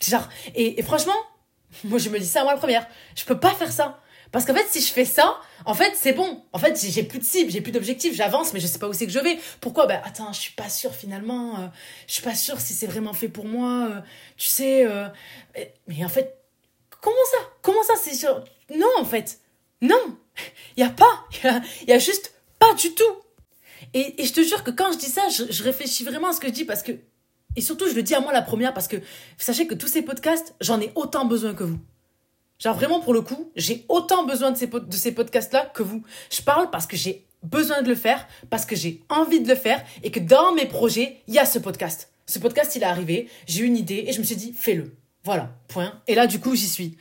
Genre, 0.02 0.28
et, 0.54 0.82
franchement, 0.84 1.14
moi 1.84 2.00
je 2.00 2.10
me 2.10 2.20
dis 2.20 2.28
ça 2.28 2.44
moi 2.44 2.54
la 2.54 2.60
première, 2.60 2.88
je 3.16 3.26
peux 3.26 3.40
pas 3.40 3.54
faire 3.54 3.72
ça. 3.72 4.00
Parce 4.32 4.44
qu'en 4.44 4.54
fait, 4.54 4.68
si 4.70 4.82
je 4.82 4.92
fais 4.92 5.06
ça, 5.06 5.40
en 5.66 5.74
fait, 5.74 5.94
c'est 5.96 6.12
bon. 6.12 6.44
En 6.52 6.60
fait, 6.60 6.78
j'ai 6.78 7.04
plus 7.04 7.20
de 7.20 7.24
cible, 7.24 7.52
j'ai 7.52 7.62
plus 7.62 7.72
d'objectif, 7.72 8.14
j'avance, 8.14 8.54
mais 8.54 8.60
je 8.60 8.68
sais 8.68 8.80
pas 8.80 8.90
où 8.90 8.94
c'est 8.94 9.06
que 9.06 9.12
je 9.14 9.20
vais. 9.20 9.40
Pourquoi? 9.62 9.88
Ben, 9.88 10.02
attends, 10.04 10.34
je 10.34 10.42
suis 10.42 10.52
pas 10.52 10.68
sûre 10.68 10.94
finalement. 10.94 11.58
Euh, 11.58 11.68
je 12.08 12.14
suis 12.16 12.22
pas 12.22 12.36
sûre 12.36 12.60
si 12.60 12.74
c'est 12.74 12.88
vraiment 12.88 13.14
fait 13.14 13.30
pour 13.30 13.46
moi. 13.46 13.88
Euh, 13.90 14.02
tu 14.36 14.50
sais. 14.50 14.86
Euh, 14.86 15.08
mais 15.88 16.04
en 16.04 16.10
fait, 16.10 16.38
comment 17.00 17.16
ça? 17.32 17.48
Comment 17.62 17.84
ça 17.84 17.94
c'est 17.96 18.14
sûr? 18.14 18.44
Non, 18.76 18.90
en 19.00 19.06
fait. 19.06 19.40
Non. 19.82 20.18
Il 20.76 20.82
y 20.82 20.86
a 20.86 20.90
pas. 20.90 21.26
Il 21.84 21.90
y 21.90 21.94
a 21.94 22.00
juste 22.00 22.35
pas 22.60 22.74
du 22.74 22.94
tout. 22.94 23.04
Et, 23.94 24.24
je 24.24 24.34
te 24.34 24.42
jure 24.42 24.63
que 24.63 24.72
quand 24.72 24.92
je 24.92 24.98
dis 24.98 25.07
ça, 25.07 25.24
je, 25.30 25.63
réfléchis 25.63 26.04
vraiment 26.04 26.30
à 26.30 26.34
ce 26.34 26.40
que 26.40 26.48
je 26.48 26.54
dis 26.54 26.66
parce 26.66 26.84
que. 26.84 26.92
Et 27.56 27.62
surtout, 27.62 27.88
je 27.88 27.94
le 27.94 28.04
dis 28.04 28.13
à 28.13 28.19
moi 28.19 28.34
la 28.34 28.42
première 28.42 28.74
parce 28.74 28.90
que 28.90 28.98
sachez 29.38 29.66
que 29.66 29.75
tous 29.75 29.88
ces 29.88 30.02
podcasts, 30.02 30.54
j'en 30.60 30.81
ai 30.81 30.92
autant 30.96 31.25
besoin 31.25 31.54
que 31.54 31.63
vous. 31.63 31.80
Genre 32.60 32.75
vraiment 32.75 33.00
pour 33.00 33.13
le 33.13 33.22
coup, 33.22 33.52
j'ai 33.56 33.86
autant 33.88 34.25
besoin 34.25 34.52
de 34.52 34.57
ces, 34.57 34.68
de 34.68 34.96
ces 34.96 35.13
podcasts-là 35.13 35.72
que 35.74 35.81
vous. 35.81 36.04
Je 36.30 36.42
parle 36.42 36.69
parce 36.69 36.86
que 36.86 36.98
j'ai 36.98 37.25
besoin 37.44 37.81
de 37.81 37.88
le 37.88 37.96
faire, 37.96 38.28
parce 38.50 38.66
que 38.66 38.75
j'ai 38.75 39.04
envie 39.08 39.40
de 39.40 39.48
le 39.48 39.56
faire 39.56 39.84
et 40.04 40.12
que 40.12 40.19
dans 40.19 40.54
mes 40.54 40.66
projets, 40.66 41.22
il 41.28 41.34
y 41.34 41.40
a 41.40 41.46
ce 41.46 41.60
podcast. 41.60 42.12
Ce 42.25 42.40
podcast, 42.40 42.75
il 42.75 42.81
est 42.81 42.86
arrivé, 42.86 43.30
j'ai 43.46 43.63
une 43.63 43.78
idée 43.78 44.04
et 44.08 44.12
je 44.12 44.19
me 44.19 44.25
suis 44.25 44.36
dit, 44.36 44.51
fais-le. 44.51 44.96
Voilà, 45.24 45.56
point. 45.68 46.01
Et 46.08 46.16
là, 46.16 46.28
du 46.28 46.40
coup, 46.40 46.56
j'y 46.56 46.68
suis. 46.68 46.98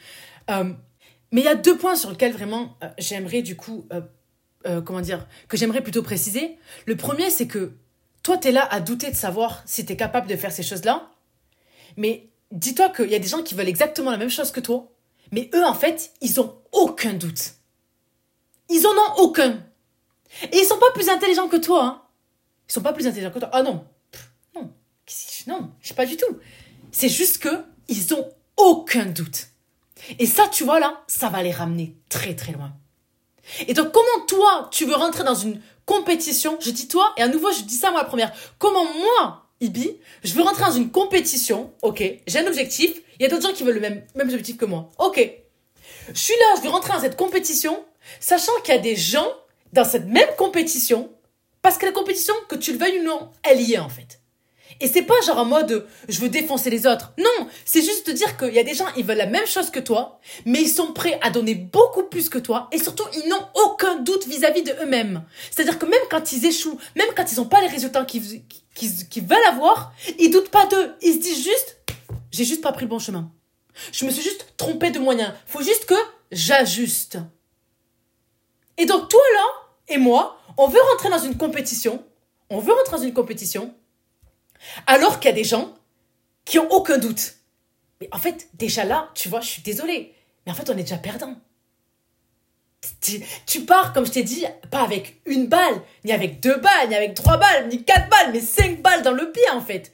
Euh, 0.50 0.72
mais 1.32 1.40
il 1.40 1.44
y 1.44 1.48
a 1.48 1.56
deux 1.56 1.76
points 1.76 1.96
sur 1.96 2.10
lesquels 2.10 2.32
vraiment 2.32 2.76
euh, 2.82 2.88
j'aimerais 2.96 3.42
du 3.42 3.56
coup 3.56 3.86
euh, 3.92 4.00
euh, 4.66 4.80
comment 4.80 5.00
dire, 5.00 5.26
que 5.48 5.56
j'aimerais 5.56 5.82
plutôt 5.82 6.02
préciser. 6.02 6.58
Le 6.86 6.96
premier, 6.96 7.30
c'est 7.30 7.46
que 7.46 7.72
toi, 8.22 8.38
tu 8.38 8.48
es 8.48 8.52
là 8.52 8.66
à 8.70 8.80
douter 8.80 9.10
de 9.10 9.16
savoir 9.16 9.62
si 9.66 9.84
tu 9.84 9.92
es 9.92 9.96
capable 9.96 10.26
de 10.26 10.36
faire 10.36 10.52
ces 10.52 10.62
choses-là. 10.62 11.10
Mais 11.96 12.28
dis-toi 12.52 12.88
qu'il 12.88 13.10
y 13.10 13.14
a 13.14 13.18
des 13.18 13.28
gens 13.28 13.42
qui 13.42 13.54
veulent 13.54 13.68
exactement 13.68 14.10
la 14.10 14.16
même 14.16 14.30
chose 14.30 14.50
que 14.50 14.60
toi. 14.60 14.90
Mais 15.32 15.50
eux, 15.54 15.64
en 15.64 15.74
fait, 15.74 16.12
ils 16.20 16.40
ont 16.40 16.56
aucun 16.72 17.12
doute. 17.12 17.54
Ils 18.70 18.86
en 18.86 18.90
ont 18.90 19.22
aucun. 19.24 19.62
Et 20.50 20.56
ils 20.56 20.64
sont 20.64 20.78
pas 20.78 20.90
plus 20.94 21.08
intelligents 21.08 21.48
que 21.48 21.56
toi. 21.56 21.84
Hein. 21.84 22.02
Ils 22.68 22.72
sont 22.72 22.82
pas 22.82 22.92
plus 22.92 23.06
intelligents 23.06 23.30
que 23.30 23.38
toi. 23.38 23.50
Ah 23.52 23.62
non. 23.62 23.86
non. 24.54 24.72
Non, 25.46 25.70
je 25.80 25.88
sais 25.88 25.94
pas 25.94 26.06
du 26.06 26.16
tout. 26.16 26.38
C'est 26.90 27.08
juste 27.08 27.38
que 27.38 27.64
ils 27.88 28.14
ont 28.14 28.30
aucun 28.56 29.06
doute. 29.06 29.48
Et 30.18 30.26
ça, 30.26 30.48
tu 30.48 30.64
vois 30.64 30.80
là, 30.80 31.02
ça 31.06 31.28
va 31.28 31.42
les 31.42 31.52
ramener 31.52 31.96
très 32.08 32.34
très 32.34 32.52
loin. 32.52 32.74
Et 33.66 33.74
donc, 33.74 33.92
comment 33.92 34.26
toi, 34.26 34.68
tu 34.72 34.84
veux 34.84 34.94
rentrer 34.94 35.24
dans 35.24 35.34
une 35.34 35.60
compétition? 35.86 36.58
Je 36.60 36.70
dis 36.70 36.88
toi, 36.88 37.12
et 37.16 37.22
à 37.22 37.28
nouveau, 37.28 37.52
je 37.52 37.62
dis 37.62 37.74
ça 37.74 37.90
moi 37.90 38.00
la 38.00 38.06
première. 38.06 38.32
Comment 38.58 38.84
moi, 38.84 39.44
Ibi, 39.60 39.96
je 40.22 40.34
veux 40.34 40.42
rentrer 40.42 40.64
dans 40.64 40.72
une 40.72 40.90
compétition, 40.90 41.72
ok, 41.82 42.02
j'ai 42.26 42.38
un 42.38 42.46
objectif, 42.46 43.00
il 43.18 43.22
y 43.22 43.26
a 43.26 43.28
d'autres 43.28 43.48
gens 43.48 43.54
qui 43.54 43.62
veulent 43.62 43.74
le 43.74 43.80
même, 43.80 44.04
même 44.14 44.28
objectif 44.28 44.56
que 44.56 44.64
moi. 44.64 44.90
Ok. 44.98 45.20
Je 46.12 46.20
suis 46.20 46.34
là, 46.34 46.56
je 46.56 46.62
veux 46.62 46.70
rentrer 46.70 46.92
dans 46.92 47.00
cette 47.00 47.16
compétition, 47.16 47.82
sachant 48.20 48.52
qu'il 48.62 48.74
y 48.74 48.78
a 48.78 48.80
des 48.80 48.96
gens 48.96 49.26
dans 49.72 49.84
cette 49.84 50.06
même 50.06 50.28
compétition, 50.36 51.10
parce 51.62 51.78
que 51.78 51.86
la 51.86 51.92
compétition, 51.92 52.34
que 52.48 52.56
tu 52.56 52.72
le 52.72 52.78
veuilles 52.78 53.00
ou 53.00 53.04
non, 53.04 53.30
elle 53.42 53.60
y 53.60 53.74
est 53.74 53.78
en 53.78 53.88
fait. 53.88 54.20
Et 54.80 54.88
c'est 54.88 55.02
pas 55.02 55.14
genre 55.26 55.38
en 55.38 55.44
mode 55.44 55.86
je 56.08 56.20
veux 56.20 56.28
défoncer 56.28 56.70
les 56.70 56.86
autres. 56.86 57.12
Non, 57.18 57.48
c'est 57.64 57.82
juste 57.82 58.06
te 58.06 58.10
dire 58.10 58.36
qu'il 58.36 58.52
y 58.52 58.58
a 58.58 58.64
des 58.64 58.74
gens, 58.74 58.86
ils 58.96 59.04
veulent 59.04 59.16
la 59.16 59.26
même 59.26 59.46
chose 59.46 59.70
que 59.70 59.80
toi, 59.80 60.20
mais 60.44 60.62
ils 60.62 60.68
sont 60.68 60.92
prêts 60.92 61.18
à 61.22 61.30
donner 61.30 61.54
beaucoup 61.54 62.04
plus 62.04 62.28
que 62.28 62.38
toi 62.38 62.68
et 62.72 62.78
surtout 62.78 63.04
ils 63.14 63.28
n'ont 63.28 63.46
aucun 63.54 63.96
doute 63.96 64.26
vis-à-vis 64.26 64.62
de 64.62 64.72
eux-mêmes. 64.82 65.22
C'est-à-dire 65.50 65.78
que 65.78 65.86
même 65.86 66.00
quand 66.10 66.32
ils 66.32 66.44
échouent, 66.46 66.78
même 66.96 67.08
quand 67.16 67.30
ils 67.30 67.36
n'ont 67.36 67.46
pas 67.46 67.60
les 67.60 67.68
résultats 67.68 68.04
qu'ils 68.04 69.24
veulent 69.26 69.38
avoir, 69.48 69.92
ils 70.18 70.30
doutent 70.30 70.50
pas 70.50 70.66
d'eux. 70.66 70.94
Ils 71.02 71.14
se 71.14 71.18
disent 71.18 71.44
juste 71.44 71.78
j'ai 72.30 72.44
juste 72.44 72.62
pas 72.62 72.72
pris 72.72 72.84
le 72.84 72.90
bon 72.90 72.98
chemin. 72.98 73.30
Je 73.92 74.04
me 74.04 74.10
suis 74.10 74.22
juste 74.22 74.54
trompé 74.56 74.90
de 74.90 74.98
moyens. 74.98 75.32
Faut 75.46 75.62
juste 75.62 75.86
que 75.86 75.94
j'ajuste. 76.32 77.18
Et 78.76 78.86
donc 78.86 79.08
toi 79.08 79.20
là 79.34 79.64
et 79.88 79.98
moi, 79.98 80.38
on 80.56 80.66
veut 80.66 80.80
rentrer 80.92 81.10
dans 81.10 81.18
une 81.18 81.36
compétition. 81.36 82.02
On 82.50 82.58
veut 82.58 82.72
rentrer 82.72 82.96
dans 82.96 83.02
une 83.02 83.14
compétition 83.14 83.74
alors 84.86 85.20
qu'il 85.20 85.30
y 85.30 85.32
a 85.32 85.36
des 85.36 85.44
gens 85.44 85.74
qui 86.44 86.58
ont 86.58 86.70
aucun 86.70 86.98
doute. 86.98 87.34
Mais 88.00 88.08
en 88.12 88.18
fait, 88.18 88.48
déjà 88.54 88.84
là, 88.84 89.10
tu 89.14 89.28
vois, 89.28 89.40
je 89.40 89.48
suis 89.48 89.62
désolée. 89.62 90.14
Mais 90.44 90.52
en 90.52 90.54
fait, 90.54 90.68
on 90.70 90.76
est 90.76 90.82
déjà 90.82 90.98
perdant. 90.98 91.36
Tu, 93.46 93.64
pars, 93.64 93.94
comme 93.94 94.04
je 94.04 94.12
t'ai 94.12 94.22
dit, 94.22 94.44
pas 94.70 94.82
avec 94.82 95.20
une 95.24 95.46
balle, 95.46 95.80
ni 96.04 96.12
avec 96.12 96.40
deux 96.40 96.56
balles, 96.56 96.88
ni 96.88 96.94
avec 96.94 97.14
trois 97.14 97.38
balles, 97.38 97.68
ni 97.68 97.82
quatre 97.82 98.10
balles, 98.10 98.30
mais 98.32 98.40
cinq 98.40 98.82
balles 98.82 99.02
dans 99.02 99.12
le 99.12 99.32
pied, 99.32 99.48
en 99.52 99.62
fait. 99.62 99.92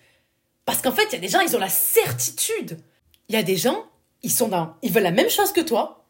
Parce 0.65 0.83
qu'en 0.83 0.93
fait, 0.93 1.07
il 1.11 1.13
y 1.13 1.17
a 1.17 1.21
des 1.21 1.29
gens, 1.29 1.41
ils 1.41 1.55
ont 1.55 1.61
la 1.61 1.69
certitude. 1.69 2.81
Il 3.29 3.35
y 3.37 3.39
a 3.39 3.45
des 3.45 3.57
gens, 3.57 3.87
ils 4.23 4.33
sont 4.33 4.49
dans, 4.49 4.75
ils 4.83 4.93
veulent 4.93 5.05
la 5.05 5.13
même 5.13 5.31
chose 5.31 5.53
que 5.53 5.61
toi. 5.61 6.05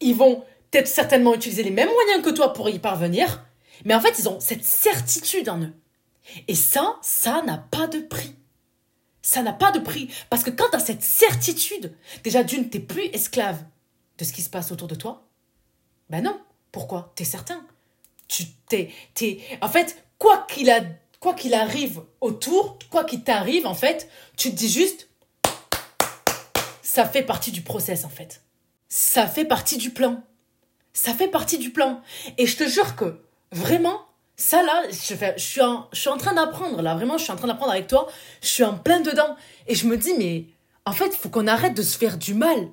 Ils 0.00 0.14
vont 0.14 0.44
peut-être 0.70 0.88
certainement 0.88 1.34
utilisé 1.34 1.62
les 1.62 1.70
mêmes 1.70 1.90
moyens 1.90 2.22
que 2.22 2.30
toi 2.30 2.52
pour 2.52 2.68
y 2.70 2.78
parvenir, 2.78 3.44
mais 3.84 3.94
en 3.94 4.00
fait, 4.00 4.18
ils 4.18 4.28
ont 4.28 4.40
cette 4.40 4.64
certitude 4.64 5.48
en 5.48 5.60
eux. 5.60 5.72
Et 6.48 6.54
ça, 6.54 6.98
ça 7.02 7.42
n'a 7.42 7.58
pas 7.58 7.86
de 7.86 8.00
prix. 8.00 8.34
Ça 9.22 9.42
n'a 9.42 9.52
pas 9.52 9.70
de 9.72 9.78
prix. 9.80 10.10
Parce 10.30 10.42
que 10.42 10.50
quand 10.50 10.68
tu 10.70 10.76
as 10.76 10.80
cette 10.80 11.02
certitude, 11.02 11.94
déjà 12.24 12.42
d'une, 12.42 12.68
t'es 12.70 12.80
plus 12.80 13.04
esclave 13.12 13.62
de 14.18 14.24
ce 14.24 14.32
qui 14.32 14.42
se 14.42 14.50
passe 14.50 14.72
autour 14.72 14.88
de 14.88 14.94
toi. 14.94 15.28
Ben 16.08 16.22
non. 16.22 16.40
Pourquoi? 16.72 17.12
T'es 17.16 17.24
certain. 17.24 17.64
Tu 18.28 18.46
t'es, 18.68 18.90
t'es, 19.14 19.40
en 19.60 19.68
fait, 19.68 20.04
quoi 20.18 20.46
qu'il 20.48 20.70
quoi 21.18 21.34
qu'il 21.34 21.54
arrive 21.54 22.02
autour, 22.20 22.78
quoi 22.90 23.04
qu'il 23.04 23.22
t'arrive, 23.22 23.66
en 23.66 23.74
fait, 23.74 24.08
tu 24.36 24.50
te 24.50 24.56
dis 24.56 24.70
juste, 24.70 25.08
ça 26.82 27.04
fait 27.04 27.22
partie 27.22 27.52
du 27.52 27.62
process, 27.62 28.04
en 28.04 28.08
fait. 28.08 28.42
Ça 28.88 29.26
fait 29.26 29.44
partie 29.44 29.76
du 29.76 29.90
plan. 29.90 30.22
Ça 30.92 31.14
fait 31.14 31.28
partie 31.28 31.58
du 31.58 31.70
plan. 31.70 32.02
Et 32.38 32.46
je 32.46 32.56
te 32.56 32.66
jure 32.66 32.96
que, 32.96 33.20
vraiment, 33.52 34.00
ça 34.40 34.62
là, 34.62 34.84
je, 34.90 35.32
suis 35.36 35.60
en, 35.60 36.16
train 36.16 36.32
d'apprendre, 36.32 36.80
là, 36.82 36.94
vraiment, 36.94 37.18
je 37.18 37.24
suis 37.24 37.32
en 37.32 37.36
train 37.36 37.48
d'apprendre 37.48 37.72
avec 37.72 37.86
toi, 37.86 38.08
je 38.40 38.48
suis 38.48 38.64
en 38.64 38.74
plein 38.74 39.00
dedans. 39.00 39.36
Et 39.66 39.74
je 39.74 39.86
me 39.86 39.96
dis, 39.96 40.14
mais 40.18 40.46
en 40.86 40.92
fait, 40.92 41.12
faut 41.14 41.28
qu'on 41.28 41.46
arrête 41.46 41.74
de 41.74 41.82
se 41.82 41.98
faire 41.98 42.16
du 42.16 42.34
mal. 42.34 42.68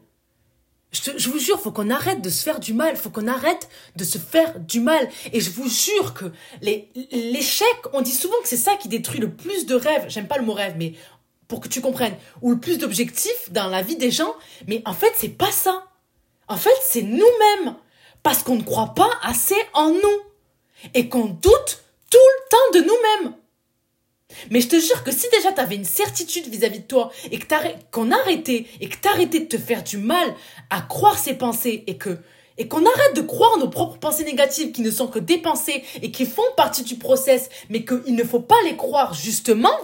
Je, 0.92 1.12
je 1.18 1.30
vous 1.30 1.40
jure, 1.40 1.60
faut 1.60 1.74
qu'on 1.74 1.90
arrête 1.90 2.22
de 2.22 2.30
se 2.30 2.44
faire 2.44 2.62
du 2.62 2.74
mal, 2.74 2.96
faut 2.96 3.10
qu'on 3.10 3.28
arrête 3.28 3.68
de 3.98 4.06
se 4.06 4.18
faire 4.18 4.58
du 4.60 4.80
mal. 4.80 5.10
Et 5.34 5.42
je 5.42 5.50
vous 5.52 5.70
jure 5.70 6.14
que 6.14 6.26
l'échec, 6.62 7.68
on 7.92 8.02
dit 8.02 8.12
souvent 8.12 8.38
que 8.42 8.48
c'est 8.48 8.56
ça 8.56 8.76
qui 8.78 8.88
détruit 8.88 9.20
le 9.20 9.32
plus 9.32 9.66
de 9.66 9.76
rêves. 9.76 10.06
J'aime 10.08 10.28
pas 10.28 10.38
le 10.38 10.46
mot 10.46 10.54
rêve, 10.54 10.76
mais 10.78 10.94
pour 11.50 11.60
que 11.60 11.68
tu 11.68 11.82
comprennes, 11.82 12.16
ou 12.42 12.52
le 12.52 12.60
plus 12.60 12.78
d'objectifs 12.78 13.52
dans 13.52 13.68
la 13.68 13.82
vie 13.82 13.98
des 13.98 14.12
gens. 14.12 14.34
Mais 14.68 14.82
en 14.86 14.94
fait, 14.94 15.12
c'est 15.16 15.30
pas 15.30 15.52
ça. 15.52 15.84
En 16.48 16.58
fait, 16.58 16.76
c'est 16.82 17.02
nous-mêmes. 17.02 17.76
Parce 18.24 18.44
qu'on 18.44 18.56
ne 18.56 18.64
croit 18.64 18.94
pas 18.96 19.10
assez 19.22 19.56
en 19.74 19.90
nous 19.90 20.22
et 20.94 21.10
qu'on 21.10 21.26
doute 21.26 21.84
tout 22.10 22.18
le 22.18 22.50
temps 22.50 22.80
de 22.80 22.80
nous-mêmes. 22.80 23.34
Mais 24.52 24.62
je 24.62 24.68
te 24.68 24.80
jure 24.80 25.04
que 25.04 25.12
si 25.12 25.28
déjà 25.30 25.52
tu 25.52 25.62
avais 25.62 25.76
une 25.76 25.86
certitude 25.86 26.48
vis-à-vis 26.48 26.80
de 26.80 26.86
toi 26.86 27.12
et 27.32 27.40
que 27.40 27.46
qu'on 27.92 28.12
arrêtait 28.12 28.66
et 28.80 28.90
que 28.90 28.98
t'arrêtais 28.98 29.40
de 29.40 29.46
te 29.46 29.58
faire 29.58 29.84
du 29.84 29.98
mal 29.98 30.36
à 30.70 30.82
croire 30.82 31.18
ces 31.18 31.34
pensées 31.34 31.84
et 31.88 31.98
que 31.98 32.18
et 32.60 32.68
qu'on 32.68 32.86
arrête 32.86 33.16
de 33.16 33.22
croire 33.22 33.58
nos 33.60 33.70
propres 33.70 34.00
pensées 34.00 34.24
négatives 34.24 34.72
qui 34.72 34.82
ne 34.82 34.90
sont 34.90 35.08
que 35.08 35.20
des 35.20 35.38
pensées 35.38 35.84
et 36.02 36.12
qui 36.12 36.26
font 36.26 36.42
partie 36.56 36.84
du 36.84 36.96
process, 36.96 37.50
mais 37.70 37.86
qu'il 37.86 38.16
ne 38.16 38.24
faut 38.24 38.40
pas 38.40 38.60
les 38.66 38.76
croire 38.76 39.14
justement, 39.14 39.78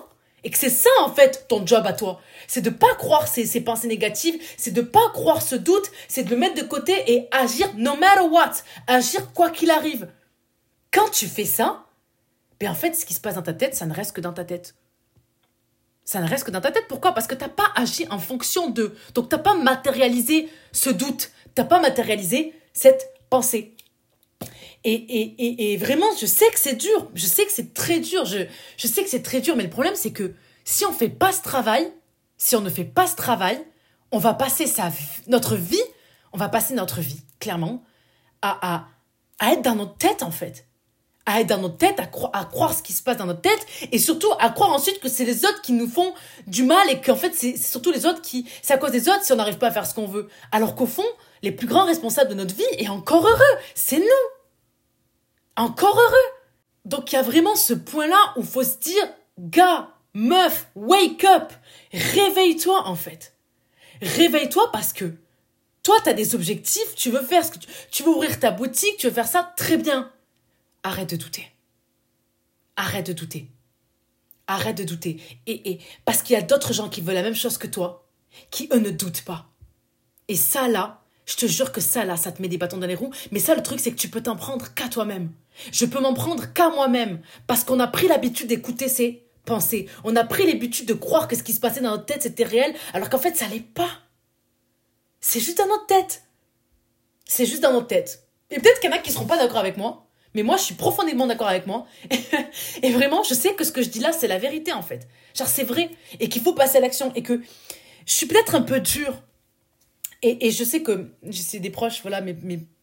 et 0.43 0.49
que 0.49 0.57
c'est 0.57 0.69
ça 0.69 0.89
en 1.01 1.13
fait 1.13 1.45
ton 1.47 1.65
job 1.67 1.85
à 1.85 1.93
toi. 1.93 2.19
C'est 2.47 2.61
de 2.61 2.71
pas 2.71 2.95
croire 2.95 3.27
ces, 3.27 3.45
ces 3.45 3.61
pensées 3.61 3.87
négatives, 3.87 4.41
c'est 4.57 4.73
de 4.73 4.81
pas 4.81 5.07
croire 5.13 5.41
ce 5.41 5.55
doute, 5.55 5.91
c'est 6.07 6.23
de 6.23 6.31
le 6.31 6.37
mettre 6.37 6.55
de 6.55 6.67
côté 6.67 6.93
et 7.07 7.27
agir 7.31 7.71
no 7.77 7.95
matter 7.95 8.27
what, 8.29 8.53
agir 8.87 9.31
quoi 9.33 9.51
qu'il 9.51 9.69
arrive. 9.69 10.07
Quand 10.93 11.09
tu 11.09 11.27
fais 11.27 11.45
ça, 11.45 11.85
ben 12.59 12.69
en 12.69 12.75
fait, 12.75 12.93
ce 12.93 13.05
qui 13.05 13.13
se 13.13 13.19
passe 13.19 13.35
dans 13.35 13.41
ta 13.41 13.53
tête, 13.53 13.75
ça 13.75 13.85
ne 13.85 13.93
reste 13.93 14.15
que 14.15 14.21
dans 14.21 14.31
ta 14.31 14.45
tête. 14.45 14.75
Ça 16.05 16.21
ne 16.21 16.29
reste 16.29 16.45
que 16.45 16.51
dans 16.51 16.61
ta 16.61 16.71
tête. 16.71 16.85
Pourquoi? 16.87 17.13
Parce 17.13 17.27
que 17.27 17.33
tu 17.33 17.41
n'as 17.41 17.49
pas 17.49 17.71
agi 17.75 18.07
en 18.09 18.19
fonction 18.19 18.69
de. 18.69 18.95
Donc, 19.15 19.29
tu 19.29 19.35
n'as 19.35 19.41
pas 19.41 19.55
matérialisé 19.55 20.49
ce 20.71 20.89
doute. 20.89 21.31
Tu 21.55 21.61
n'as 21.61 21.67
pas 21.67 21.79
matérialisé 21.79 22.53
cette 22.73 23.11
pensée. 23.29 23.75
Et, 24.83 24.93
et, 24.93 25.71
et, 25.71 25.77
vraiment, 25.77 26.05
je 26.19 26.25
sais 26.25 26.49
que 26.51 26.59
c'est 26.59 26.75
dur. 26.75 27.09
Je 27.15 27.25
sais 27.25 27.45
que 27.45 27.51
c'est 27.51 27.73
très 27.73 27.99
dur. 27.99 28.25
Je, 28.25 28.39
je 28.77 28.87
sais 28.87 29.03
que 29.03 29.09
c'est 29.09 29.23
très 29.23 29.39
dur. 29.41 29.55
Mais 29.55 29.63
le 29.63 29.69
problème, 29.69 29.95
c'est 29.95 30.11
que 30.11 30.35
si 30.65 30.85
on 30.85 30.91
ne 30.91 30.95
fait 30.95 31.09
pas 31.09 31.31
ce 31.31 31.41
travail, 31.41 31.91
si 32.37 32.55
on 32.55 32.61
ne 32.61 32.69
fait 32.69 32.83
pas 32.83 33.07
ce 33.07 33.15
travail, 33.15 33.59
on 34.11 34.19
va 34.19 34.33
passer 34.33 34.67
sa, 34.67 34.91
notre 35.27 35.55
vie, 35.55 35.81
on 36.33 36.37
va 36.37 36.49
passer 36.49 36.73
notre 36.73 36.99
vie, 36.99 37.21
clairement, 37.39 37.83
à, 38.41 38.75
à, 38.75 38.87
à 39.39 39.53
être 39.53 39.61
dans 39.61 39.75
notre 39.75 39.95
tête, 39.95 40.21
en 40.21 40.31
fait 40.31 40.67
à 41.25 41.39
être 41.39 41.47
dans 41.47 41.59
notre 41.59 41.77
tête, 41.77 41.99
à, 41.99 42.09
à, 42.37 42.45
croire 42.45 42.73
ce 42.73 42.83
qui 42.83 42.93
se 42.93 43.01
passe 43.01 43.17
dans 43.17 43.25
notre 43.25 43.41
tête, 43.41 43.65
et 43.91 43.99
surtout 43.99 44.31
à 44.39 44.49
croire 44.49 44.71
ensuite 44.71 44.99
que 44.99 45.07
c'est 45.07 45.25
les 45.25 45.45
autres 45.45 45.61
qui 45.61 45.71
nous 45.71 45.87
font 45.87 46.13
du 46.47 46.63
mal 46.63 46.89
et 46.89 46.99
qu'en 46.99 47.15
fait 47.15 47.33
c'est 47.33 47.55
surtout 47.55 47.91
les 47.91 48.05
autres 48.05 48.21
qui, 48.21 48.49
c'est 48.61 48.73
à 48.73 48.77
cause 48.77 48.91
des 48.91 49.07
autres 49.07 49.23
si 49.23 49.31
on 49.31 49.37
n'arrive 49.37 49.57
pas 49.57 49.67
à 49.67 49.71
faire 49.71 49.85
ce 49.85 49.93
qu'on 49.93 50.07
veut. 50.07 50.27
Alors 50.51 50.75
qu'au 50.75 50.85
fond, 50.85 51.05
les 51.41 51.51
plus 51.51 51.67
grands 51.67 51.85
responsables 51.85 52.29
de 52.29 52.35
notre 52.35 52.55
vie, 52.55 52.63
et 52.77 52.89
encore 52.89 53.25
heureux, 53.27 53.57
c'est 53.75 53.99
nous. 53.99 54.05
Encore 55.55 55.97
heureux. 55.97 56.33
Donc 56.85 57.11
il 57.11 57.15
y 57.15 57.17
a 57.17 57.21
vraiment 57.21 57.55
ce 57.55 57.73
point-là 57.73 58.19
où 58.35 58.43
faut 58.43 58.63
se 58.63 58.77
dire, 58.77 59.07
gars, 59.39 59.89
meuf, 60.13 60.67
wake 60.75 61.23
up, 61.23 61.53
réveille-toi 61.93 62.85
en 62.85 62.95
fait. 62.95 63.33
Réveille-toi 64.01 64.69
parce 64.73 64.91
que 64.91 65.13
toi, 65.83 65.95
tu 66.03 66.09
as 66.09 66.13
des 66.13 66.35
objectifs, 66.35 66.95
tu 66.95 67.09
veux 67.09 67.21
faire 67.21 67.45
ce 67.45 67.51
que 67.51 67.59
tu, 67.59 67.67
tu 67.91 68.03
veux 68.03 68.09
ouvrir 68.09 68.39
ta 68.39 68.51
boutique, 68.51 68.97
tu 68.97 69.07
veux 69.07 69.13
faire 69.13 69.27
ça 69.27 69.53
très 69.55 69.77
bien 69.77 70.11
arrête 70.83 71.09
de 71.09 71.15
douter. 71.15 71.51
Arrête 72.75 73.07
de 73.07 73.13
douter. 73.13 73.49
Arrête 74.47 74.77
de 74.77 74.83
douter. 74.83 75.19
Et, 75.47 75.71
et 75.71 75.79
parce 76.05 76.21
qu'il 76.21 76.33
y 76.33 76.39
a 76.39 76.41
d'autres 76.41 76.73
gens 76.73 76.89
qui 76.89 77.01
veulent 77.01 77.15
la 77.15 77.23
même 77.23 77.35
chose 77.35 77.57
que 77.57 77.67
toi, 77.67 78.07
qui 78.51 78.69
eux 78.73 78.79
ne 78.79 78.89
doutent 78.91 79.23
pas. 79.23 79.47
Et 80.27 80.35
ça 80.35 80.67
là, 80.67 81.03
je 81.25 81.35
te 81.35 81.45
jure 81.45 81.71
que 81.71 81.81
ça 81.81 82.05
là, 82.05 82.17
ça 82.17 82.31
te 82.31 82.41
met 82.41 82.47
des 82.47 82.57
bâtons 82.57 82.77
dans 82.77 82.87
les 82.87 82.95
roues. 82.95 83.13
Mais 83.31 83.39
ça, 83.39 83.55
le 83.55 83.63
truc, 83.63 83.79
c'est 83.79 83.91
que 83.91 83.97
tu 83.97 84.09
peux 84.09 84.21
t'en 84.21 84.35
prendre 84.35 84.73
qu'à 84.73 84.89
toi-même. 84.89 85.31
Je 85.71 85.85
peux 85.85 85.99
m'en 85.99 86.13
prendre 86.13 86.51
qu'à 86.53 86.69
moi-même. 86.69 87.21
Parce 87.47 87.63
qu'on 87.63 87.79
a 87.79 87.87
pris 87.87 88.07
l'habitude 88.07 88.47
d'écouter 88.47 88.89
ces 88.89 89.23
pensées. 89.45 89.87
On 90.03 90.15
a 90.15 90.23
pris 90.23 90.45
l'habitude 90.45 90.87
de 90.87 90.93
croire 90.93 91.27
que 91.27 91.35
ce 91.35 91.43
qui 91.43 91.53
se 91.53 91.59
passait 91.59 91.81
dans 91.81 91.91
notre 91.91 92.05
tête, 92.05 92.23
c'était 92.23 92.43
réel, 92.43 92.73
alors 92.93 93.09
qu'en 93.09 93.19
fait, 93.19 93.35
ça 93.37 93.47
l'est 93.47 93.59
pas. 93.59 93.89
C'est 95.21 95.39
juste 95.39 95.57
dans 95.57 95.67
notre 95.67 95.85
tête. 95.85 96.23
C'est 97.25 97.45
juste 97.45 97.61
dans 97.63 97.71
notre 97.71 97.87
tête. 97.87 98.27
Et 98.49 98.59
peut-être 98.59 98.79
qu'il 98.79 98.89
y 98.89 98.93
en 98.93 98.95
a 98.95 98.99
qui 98.99 99.11
seront 99.11 99.25
pas 99.25 99.37
d'accord 99.37 99.57
avec 99.57 99.77
moi. 99.77 100.02
Mais 100.35 100.43
moi, 100.43 100.57
je 100.57 100.63
suis 100.63 100.75
profondément 100.75 101.27
d'accord 101.27 101.47
avec 101.47 101.67
moi. 101.67 101.85
et 102.83 102.91
vraiment, 102.91 103.23
je 103.23 103.33
sais 103.33 103.53
que 103.53 103.63
ce 103.63 103.71
que 103.71 103.81
je 103.81 103.89
dis 103.89 103.99
là, 103.99 104.11
c'est 104.11 104.27
la 104.27 104.39
vérité, 104.39 104.73
en 104.73 104.81
fait. 104.81 105.07
Genre, 105.35 105.47
c'est 105.47 105.63
vrai. 105.63 105.89
Et 106.19 106.29
qu'il 106.29 106.41
faut 106.41 106.53
passer 106.53 106.77
à 106.77 106.81
l'action. 106.81 107.11
Et 107.15 107.23
que 107.23 107.41
je 108.05 108.13
suis 108.13 108.25
peut-être 108.25 108.55
un 108.55 108.61
peu 108.61 108.79
dure. 108.79 109.21
Et, 110.25 110.51
je 110.51 110.63
sais 110.63 110.81
que 110.81 111.11
c'est 111.31 111.59
des 111.59 111.69
proches, 111.69 112.01
voilà, 112.01 112.21
mais, 112.21 112.33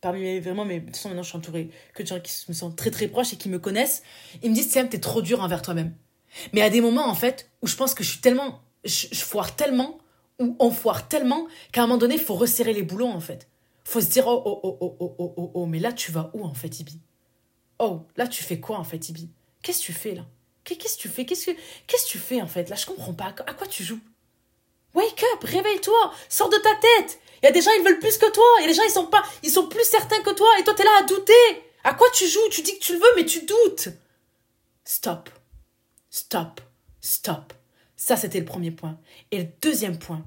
parmi 0.02 0.20
mes, 0.20 0.40
vraiment, 0.40 0.66
mais 0.66 0.80
de 0.80 0.86
toute 0.86 0.96
façon, 0.96 1.08
maintenant, 1.08 1.22
je 1.22 1.28
suis 1.30 1.38
entourée 1.38 1.70
que 1.94 2.02
de 2.02 2.06
gens 2.06 2.20
qui 2.20 2.30
me 2.48 2.52
sont 2.52 2.70
très, 2.70 2.90
très 2.90 3.08
proches 3.08 3.32
et 3.32 3.36
qui 3.36 3.48
me 3.48 3.58
connaissent. 3.58 4.02
Ils 4.42 4.50
me 4.50 4.54
disent, 4.54 4.70
Sam, 4.70 4.90
t'es 4.90 5.00
trop 5.00 5.22
dur 5.22 5.40
envers 5.40 5.62
toi-même. 5.62 5.94
Mais 6.52 6.60
à 6.60 6.68
des 6.68 6.82
moments, 6.82 7.08
en 7.08 7.14
fait, 7.14 7.50
où 7.62 7.66
je 7.66 7.76
pense 7.76 7.94
que 7.94 8.04
je 8.04 8.10
suis 8.10 8.20
tellement, 8.20 8.60
je, 8.84 9.06
foire 9.14 9.56
tellement, 9.56 9.98
ou 10.38 10.54
on 10.58 10.70
foire 10.70 11.08
tellement, 11.08 11.46
qu'à 11.72 11.82
un 11.82 11.86
moment 11.86 11.96
donné, 11.96 12.16
il 12.16 12.20
faut 12.20 12.34
resserrer 12.34 12.74
les 12.74 12.82
boulons, 12.82 13.10
en 13.10 13.20
fait. 13.20 13.48
Faut 13.84 14.02
se 14.02 14.10
dire, 14.10 14.26
oh, 14.26 14.42
oh, 14.44 14.60
oh, 14.62 14.78
oh, 14.82 14.96
oh, 15.00 15.14
oh, 15.18 15.34
oh, 15.38 15.50
oh, 15.54 15.66
mais 15.66 15.78
là, 15.78 15.94
tu 15.94 16.12
vas 16.12 16.30
où, 16.34 16.44
en 16.44 16.52
fait, 16.52 16.78
Ibi? 16.78 17.00
Oh, 17.80 18.06
là, 18.16 18.28
tu 18.28 18.44
fais 18.44 18.60
quoi 18.60 18.78
en 18.78 18.84
fait, 18.84 19.08
Ibi? 19.08 19.30
Qu'est-ce 19.62 19.80
que 19.80 19.86
tu 19.86 19.92
fais 19.94 20.14
là? 20.14 20.26
Qu'est-ce 20.64 20.96
que 20.96 21.02
tu 21.02 21.08
fais? 21.08 21.24
Qu'est-ce 21.24 21.46
que 21.46 21.56
qu'est-ce 21.86 22.04
que 22.04 22.10
tu 22.10 22.18
fais 22.18 22.42
en 22.42 22.46
fait? 22.46 22.68
Là, 22.68 22.76
je 22.76 22.84
comprends 22.84 23.14
pas. 23.14 23.34
À 23.46 23.54
quoi 23.54 23.66
tu 23.66 23.82
joues? 23.82 24.00
Wake 24.94 25.24
up, 25.34 25.44
réveille-toi, 25.44 26.12
sors 26.28 26.50
de 26.50 26.58
ta 26.58 26.74
tête. 26.76 27.18
Il 27.42 27.46
y 27.46 27.48
a 27.48 27.52
des 27.52 27.62
gens 27.62 27.70
ils 27.78 27.84
veulent 27.84 27.98
plus 27.98 28.18
que 28.18 28.30
toi. 28.30 28.44
Il 28.58 28.62
y 28.62 28.64
a 28.64 28.68
des 28.68 28.74
gens 28.74 28.82
ils 28.84 28.90
sont 28.90 29.06
pas, 29.06 29.24
ils 29.42 29.50
sont 29.50 29.66
plus 29.66 29.84
certains 29.84 30.20
que 30.22 30.30
toi. 30.30 30.48
Et 30.58 30.64
toi 30.64 30.74
t'es 30.74 30.84
là 30.84 30.98
à 31.00 31.02
douter. 31.04 31.32
À 31.82 31.94
quoi 31.94 32.08
tu 32.12 32.28
joues? 32.28 32.48
Tu 32.50 32.60
dis 32.60 32.78
que 32.78 32.84
tu 32.84 32.92
le 32.92 32.98
veux, 32.98 33.16
mais 33.16 33.24
tu 33.24 33.46
doutes. 33.46 33.88
Stop, 34.84 35.30
stop, 36.10 36.60
stop. 37.00 37.54
Ça 37.96 38.16
c'était 38.16 38.40
le 38.40 38.44
premier 38.44 38.72
point. 38.72 38.98
Et 39.30 39.38
le 39.38 39.48
deuxième 39.62 39.98
point, 39.98 40.22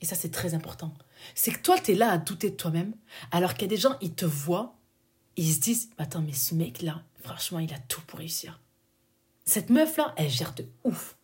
et 0.00 0.04
ça 0.04 0.14
c'est 0.14 0.30
très 0.30 0.54
important, 0.54 0.94
c'est 1.34 1.50
que 1.50 1.60
toi 1.60 1.78
t'es 1.78 1.94
là 1.94 2.12
à 2.12 2.18
douter 2.18 2.50
de 2.50 2.56
toi-même, 2.56 2.94
alors 3.32 3.54
qu'il 3.54 3.62
y 3.62 3.64
a 3.64 3.68
des 3.74 3.76
gens 3.76 3.96
ils 4.00 4.14
te 4.14 4.26
voient 4.26 4.76
ils 5.36 5.52
se 5.52 5.60
disent 5.60 5.90
Attends, 5.98 6.22
mais 6.22 6.32
ce 6.32 6.54
mec-là, 6.54 7.02
franchement, 7.22 7.58
il 7.58 7.72
a 7.72 7.78
tout 7.88 8.00
pour 8.02 8.18
réussir. 8.18 8.60
Cette 9.44 9.70
meuf-là, 9.70 10.14
elle 10.16 10.30
gère 10.30 10.54
de 10.54 10.66
ouf. 10.84 11.16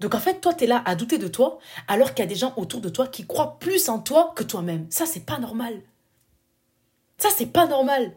Donc 0.00 0.14
en 0.14 0.20
fait, 0.20 0.40
toi, 0.40 0.54
tu 0.54 0.66
là 0.66 0.82
à 0.84 0.94
douter 0.94 1.18
de 1.18 1.28
toi, 1.28 1.58
alors 1.88 2.14
qu'il 2.14 2.22
y 2.24 2.26
a 2.26 2.28
des 2.28 2.34
gens 2.34 2.52
autour 2.56 2.80
de 2.80 2.88
toi 2.88 3.06
qui 3.06 3.26
croient 3.26 3.58
plus 3.58 3.88
en 3.88 3.98
toi 3.98 4.32
que 4.36 4.42
toi-même. 4.42 4.86
Ça, 4.90 5.06
c'est 5.06 5.24
pas 5.24 5.38
normal. 5.38 5.82
Ça, 7.18 7.28
c'est 7.36 7.46
pas 7.46 7.66
normal. 7.66 8.16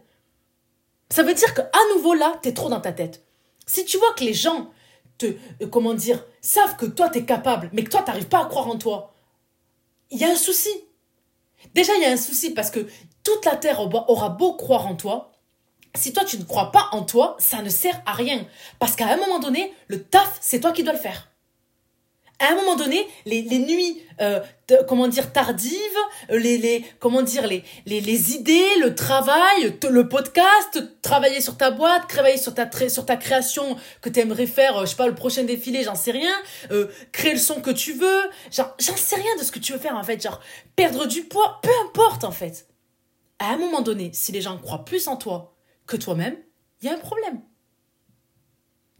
Ça 1.10 1.24
veut 1.24 1.34
dire 1.34 1.54
qu'à 1.54 1.70
nouveau 1.96 2.14
là, 2.14 2.40
tu 2.42 2.50
es 2.50 2.54
trop 2.54 2.70
dans 2.70 2.82
ta 2.82 2.92
tête. 2.92 3.24
Si 3.66 3.86
tu 3.86 3.98
vois 3.98 4.14
que 4.14 4.24
les 4.24 4.34
gens 4.34 4.72
te, 5.18 5.26
euh, 5.62 5.68
comment 5.72 5.94
dire, 5.94 6.24
savent 6.42 6.78
que 6.78 6.86
toi, 6.86 7.10
tu 7.10 7.20
es 7.20 7.26
capable, 7.26 7.70
mais 7.74 7.84
que 7.84 7.90
toi, 7.90 8.04
tu 8.04 8.26
pas 8.26 8.44
à 8.44 8.46
croire 8.46 8.68
en 8.68 8.78
toi, 8.78 9.14
il 10.10 10.20
y 10.20 10.26
a 10.26 10.30
un 10.30 10.36
souci. 10.36 10.70
Déjà, 11.74 11.94
il 11.96 12.02
y 12.02 12.06
a 12.06 12.12
un 12.12 12.18
souci 12.18 12.52
parce 12.52 12.72
que 12.72 12.88
toute 13.24 13.46
la 13.46 13.56
terre 13.56 13.80
aura 13.80 14.30
beau 14.30 14.54
croire 14.54 14.88
en 14.88 14.96
toi, 14.96 15.32
si 15.96 16.14
toi 16.14 16.24
tu 16.24 16.38
ne 16.38 16.44
crois 16.44 16.72
pas 16.72 16.90
en 16.92 17.04
toi, 17.04 17.36
ça 17.40 17.62
ne 17.62 17.70
sert 17.70 18.02
à 18.06 18.14
rien. 18.14 18.46
Parce 18.80 18.96
qu'à 18.96 19.08
un 19.08 19.18
moment 19.18 19.40
donné, 19.40 19.74
le 19.88 20.04
taf, 20.04 20.38
c'est 20.42 20.60
toi 20.60 20.72
qui 20.72 20.84
dois 20.84 20.94
le 20.94 21.00
faire. 21.00 21.30
À 22.40 22.52
un 22.52 22.56
moment 22.56 22.76
donné, 22.76 23.08
les, 23.26 23.42
nuits, 23.44 24.02
euh, 24.22 24.40
comment 24.88 25.08
dire, 25.08 25.34
tardives, 25.34 25.74
les, 26.30 26.58
les 26.58 26.86
comment 27.00 27.24
dire, 27.24 27.48
les, 27.48 27.64
les, 27.86 28.36
idées, 28.36 28.76
le 28.80 28.94
travail, 28.94 29.78
le 29.90 30.08
podcast, 30.08 31.02
travailler 31.02 31.42
sur 31.42 31.58
ta 31.58 31.72
boîte, 31.72 32.08
travailler 32.08 32.38
sur 32.38 32.54
ta, 32.54 32.70
sur 32.90 33.06
ta 33.06 33.16
création 33.16 33.76
que 34.02 34.10
tu 34.10 34.20
aimerais 34.20 34.46
faire, 34.46 34.78
euh, 34.78 34.86
je 34.86 34.92
sais 34.92 34.96
pas, 34.96 35.08
le 35.08 35.16
prochain 35.16 35.44
défilé, 35.44 35.84
j'en 35.84 35.96
sais 35.96 36.12
rien, 36.12 36.36
euh, 36.70 36.88
créer 37.12 37.34
le 37.34 37.40
son 37.40 37.60
que 37.60 37.72
tu 37.72 37.94
veux, 37.94 38.30
genre, 38.52 38.76
j'en 38.80 38.96
sais 38.96 39.16
rien 39.16 39.36
de 39.40 39.44
ce 39.44 39.52
que 39.52 39.60
tu 39.60 39.74
veux 39.74 39.80
faire 39.80 39.96
en 39.96 40.04
fait, 40.04 40.22
genre, 40.22 40.40
perdre 40.76 41.08
du 41.08 41.24
poids, 41.24 41.60
peu 41.64 41.72
importe 41.88 42.24
en 42.24 42.32
fait 42.32 42.68
à 43.40 43.54
un 43.54 43.58
moment 43.58 43.82
donné, 43.82 44.12
si 44.14 44.32
les 44.32 44.42
gens 44.42 44.58
croient 44.58 44.86
plus 44.86 45.08
en 45.08 45.16
toi 45.16 45.56
que 45.86 45.96
toi-même, 45.96 46.36
il 46.82 46.88
y 46.88 46.90
a 46.90 46.94
un 46.94 47.00
problème. 47.00 47.42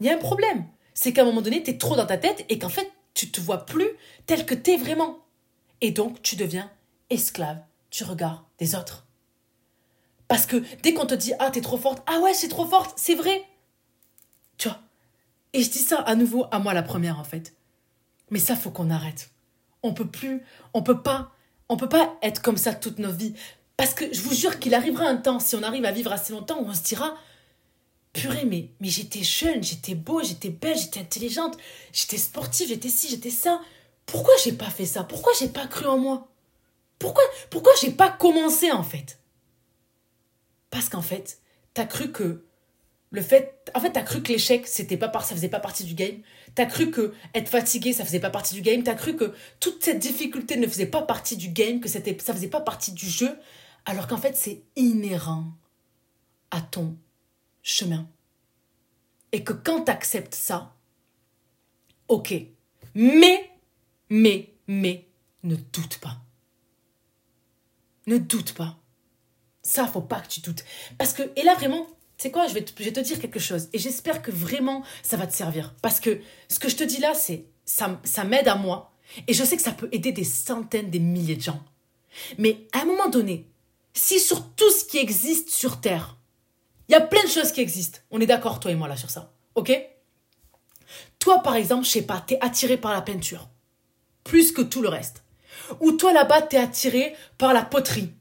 Il 0.00 0.06
y 0.06 0.10
a 0.10 0.14
un 0.14 0.18
problème. 0.18 0.66
C'est 0.94 1.12
qu'à 1.12 1.22
un 1.22 1.24
moment 1.24 1.42
donné, 1.42 1.62
tu 1.62 1.70
es 1.70 1.78
trop 1.78 1.96
dans 1.96 2.06
ta 2.06 2.18
tête 2.18 2.44
et 2.48 2.58
qu'en 2.58 2.68
fait, 2.68 2.90
tu 3.18 3.32
te 3.32 3.40
vois 3.40 3.66
plus 3.66 3.88
tel 4.26 4.46
que 4.46 4.54
tu 4.54 4.70
es 4.70 4.76
vraiment. 4.76 5.18
Et 5.80 5.90
donc, 5.90 6.22
tu 6.22 6.36
deviens 6.36 6.70
esclave 7.10 7.58
du 7.90 8.04
regard 8.04 8.44
des 8.60 8.76
autres. 8.76 9.06
Parce 10.28 10.46
que 10.46 10.62
dès 10.82 10.94
qu'on 10.94 11.04
te 11.04 11.16
dit 11.16 11.32
Ah, 11.40 11.50
t'es 11.50 11.60
trop 11.60 11.78
forte, 11.78 12.00
ah 12.06 12.20
ouais, 12.20 12.32
c'est 12.32 12.48
trop 12.48 12.64
forte, 12.64 12.96
c'est 12.96 13.16
vrai. 13.16 13.44
Tu 14.56 14.68
vois 14.68 14.78
Et 15.52 15.64
je 15.64 15.70
dis 15.70 15.80
ça 15.80 15.98
à 15.98 16.14
nouveau 16.14 16.46
à 16.52 16.60
moi 16.60 16.74
la 16.74 16.84
première 16.84 17.18
en 17.18 17.24
fait. 17.24 17.56
Mais 18.30 18.38
ça, 18.38 18.54
faut 18.54 18.70
qu'on 18.70 18.88
arrête. 18.88 19.30
On 19.82 19.94
peut 19.94 20.06
plus, 20.06 20.44
on 20.72 20.84
peut 20.84 21.02
pas, 21.02 21.32
on 21.68 21.76
peut 21.76 21.88
pas 21.88 22.16
être 22.22 22.40
comme 22.40 22.56
ça 22.56 22.72
toute 22.72 23.00
notre 23.00 23.16
vie. 23.16 23.34
Parce 23.76 23.94
que 23.94 24.14
je 24.14 24.22
vous 24.22 24.34
jure 24.34 24.60
qu'il 24.60 24.74
arrivera 24.74 25.06
un 25.06 25.16
temps, 25.16 25.40
si 25.40 25.56
on 25.56 25.64
arrive 25.64 25.86
à 25.86 25.92
vivre 25.92 26.12
assez 26.12 26.32
longtemps, 26.32 26.60
où 26.60 26.68
on 26.68 26.74
se 26.74 26.84
dira 26.84 27.16
Purée, 28.12 28.44
mais, 28.44 28.70
mais 28.80 28.88
j'étais 28.88 29.22
jeune, 29.22 29.62
j'étais 29.62 29.94
beau, 29.94 30.22
j'étais 30.22 30.50
belle, 30.50 30.76
j'étais 30.76 31.00
intelligente, 31.00 31.56
j'étais 31.92 32.16
sportive, 32.16 32.68
j'étais 32.68 32.88
ci, 32.88 33.08
j'étais 33.08 33.30
ça. 33.30 33.60
Pourquoi 34.06 34.34
j'ai 34.42 34.52
pas 34.52 34.70
fait 34.70 34.86
ça? 34.86 35.04
Pourquoi 35.04 35.32
j'ai 35.38 35.48
pas 35.48 35.66
cru 35.66 35.86
en 35.86 35.98
moi? 35.98 36.28
Pourquoi 36.98 37.22
pourquoi 37.50 37.72
j'ai 37.80 37.90
pas 37.90 38.10
commencé 38.10 38.72
en 38.72 38.82
fait? 38.82 39.20
Parce 40.70 40.88
qu'en 40.88 41.02
fait, 41.02 41.40
t'as 41.74 41.84
cru 41.84 42.10
que 42.10 42.44
le 43.10 43.22
fait 43.22 43.70
en 43.74 43.80
fait 43.80 43.92
t'as 43.92 44.02
cru 44.02 44.22
que 44.22 44.32
l'échec 44.32 44.66
c'était 44.66 44.96
pas 44.96 45.12
ça 45.20 45.34
faisait 45.34 45.48
pas 45.48 45.60
partie 45.60 45.84
du 45.84 45.94
game. 45.94 46.22
T'as 46.54 46.66
cru 46.66 46.90
que 46.90 47.14
être 47.34 47.48
fatigué 47.48 47.92
ça 47.92 48.04
faisait 48.04 48.20
pas 48.20 48.30
partie 48.30 48.54
du 48.54 48.62
game. 48.62 48.82
T'as 48.82 48.94
cru 48.94 49.16
que 49.16 49.34
toute 49.60 49.84
cette 49.84 49.98
difficulté 49.98 50.56
ne 50.56 50.66
faisait 50.66 50.86
pas 50.86 51.02
partie 51.02 51.36
du 51.36 51.48
game, 51.48 51.80
que 51.80 51.88
c'était 51.88 52.16
ça 52.20 52.34
faisait 52.34 52.48
pas 52.48 52.60
partie 52.60 52.92
du 52.92 53.08
jeu, 53.08 53.38
alors 53.86 54.06
qu'en 54.08 54.18
fait 54.18 54.36
c'est 54.36 54.62
inhérent 54.76 55.44
à 56.50 56.60
ton 56.60 56.96
chemin. 57.68 58.08
Et 59.32 59.44
que 59.44 59.52
quand 59.52 59.84
tu 59.84 59.90
acceptes 59.90 60.34
ça, 60.34 60.74
ok, 62.08 62.34
mais, 62.94 63.50
mais, 64.08 64.54
mais, 64.66 65.06
ne 65.42 65.54
doute 65.54 65.98
pas. 65.98 66.16
Ne 68.06 68.16
doute 68.16 68.54
pas. 68.54 68.78
Ça, 69.62 69.86
faut 69.86 70.00
pas 70.00 70.20
que 70.20 70.28
tu 70.28 70.40
doutes. 70.40 70.64
Parce 70.96 71.12
que, 71.12 71.22
et 71.36 71.42
là 71.42 71.54
vraiment, 71.54 71.86
tu 72.16 72.22
sais 72.22 72.30
quoi, 72.30 72.46
je 72.46 72.54
vais, 72.54 72.64
te, 72.64 72.72
je 72.78 72.84
vais 72.84 72.92
te 72.92 73.00
dire 73.00 73.20
quelque 73.20 73.38
chose. 73.38 73.68
Et 73.74 73.78
j'espère 73.78 74.22
que 74.22 74.30
vraiment, 74.30 74.82
ça 75.02 75.18
va 75.18 75.26
te 75.26 75.34
servir. 75.34 75.74
Parce 75.82 76.00
que 76.00 76.20
ce 76.48 76.58
que 76.58 76.70
je 76.70 76.76
te 76.76 76.84
dis 76.84 77.00
là, 77.00 77.12
c'est, 77.12 77.44
ça, 77.66 78.00
ça 78.02 78.24
m'aide 78.24 78.48
à 78.48 78.54
moi. 78.54 78.94
Et 79.26 79.34
je 79.34 79.44
sais 79.44 79.56
que 79.56 79.62
ça 79.62 79.72
peut 79.72 79.90
aider 79.92 80.12
des 80.12 80.24
centaines, 80.24 80.90
des 80.90 81.00
milliers 81.00 81.36
de 81.36 81.42
gens. 81.42 81.62
Mais 82.38 82.66
à 82.72 82.80
un 82.80 82.84
moment 82.86 83.10
donné, 83.10 83.46
si 83.92 84.20
sur 84.20 84.54
tout 84.54 84.70
ce 84.70 84.86
qui 84.86 84.96
existe 84.96 85.50
sur 85.50 85.80
Terre, 85.80 86.17
il 86.88 86.92
y 86.92 86.94
a 86.94 87.00
plein 87.00 87.22
de 87.22 87.28
choses 87.28 87.52
qui 87.52 87.60
existent. 87.60 87.98
On 88.10 88.20
est 88.20 88.26
d'accord, 88.26 88.60
toi 88.60 88.70
et 88.70 88.74
moi, 88.74 88.88
là, 88.88 88.96
sur 88.96 89.10
ça. 89.10 89.32
OK? 89.54 89.72
Toi, 91.18 91.42
par 91.42 91.56
exemple, 91.56 91.84
je 91.84 91.90
sais 91.90 92.02
pas, 92.02 92.22
t'es 92.26 92.38
attiré 92.40 92.76
par 92.76 92.92
la 92.92 93.02
peinture. 93.02 93.48
Plus 94.24 94.52
que 94.52 94.62
tout 94.62 94.82
le 94.82 94.88
reste. 94.88 95.24
Ou 95.80 95.92
toi, 95.92 96.12
là-bas, 96.12 96.42
t'es 96.42 96.56
attiré 96.56 97.14
par 97.36 97.52
la 97.52 97.62
poterie. 97.62 98.12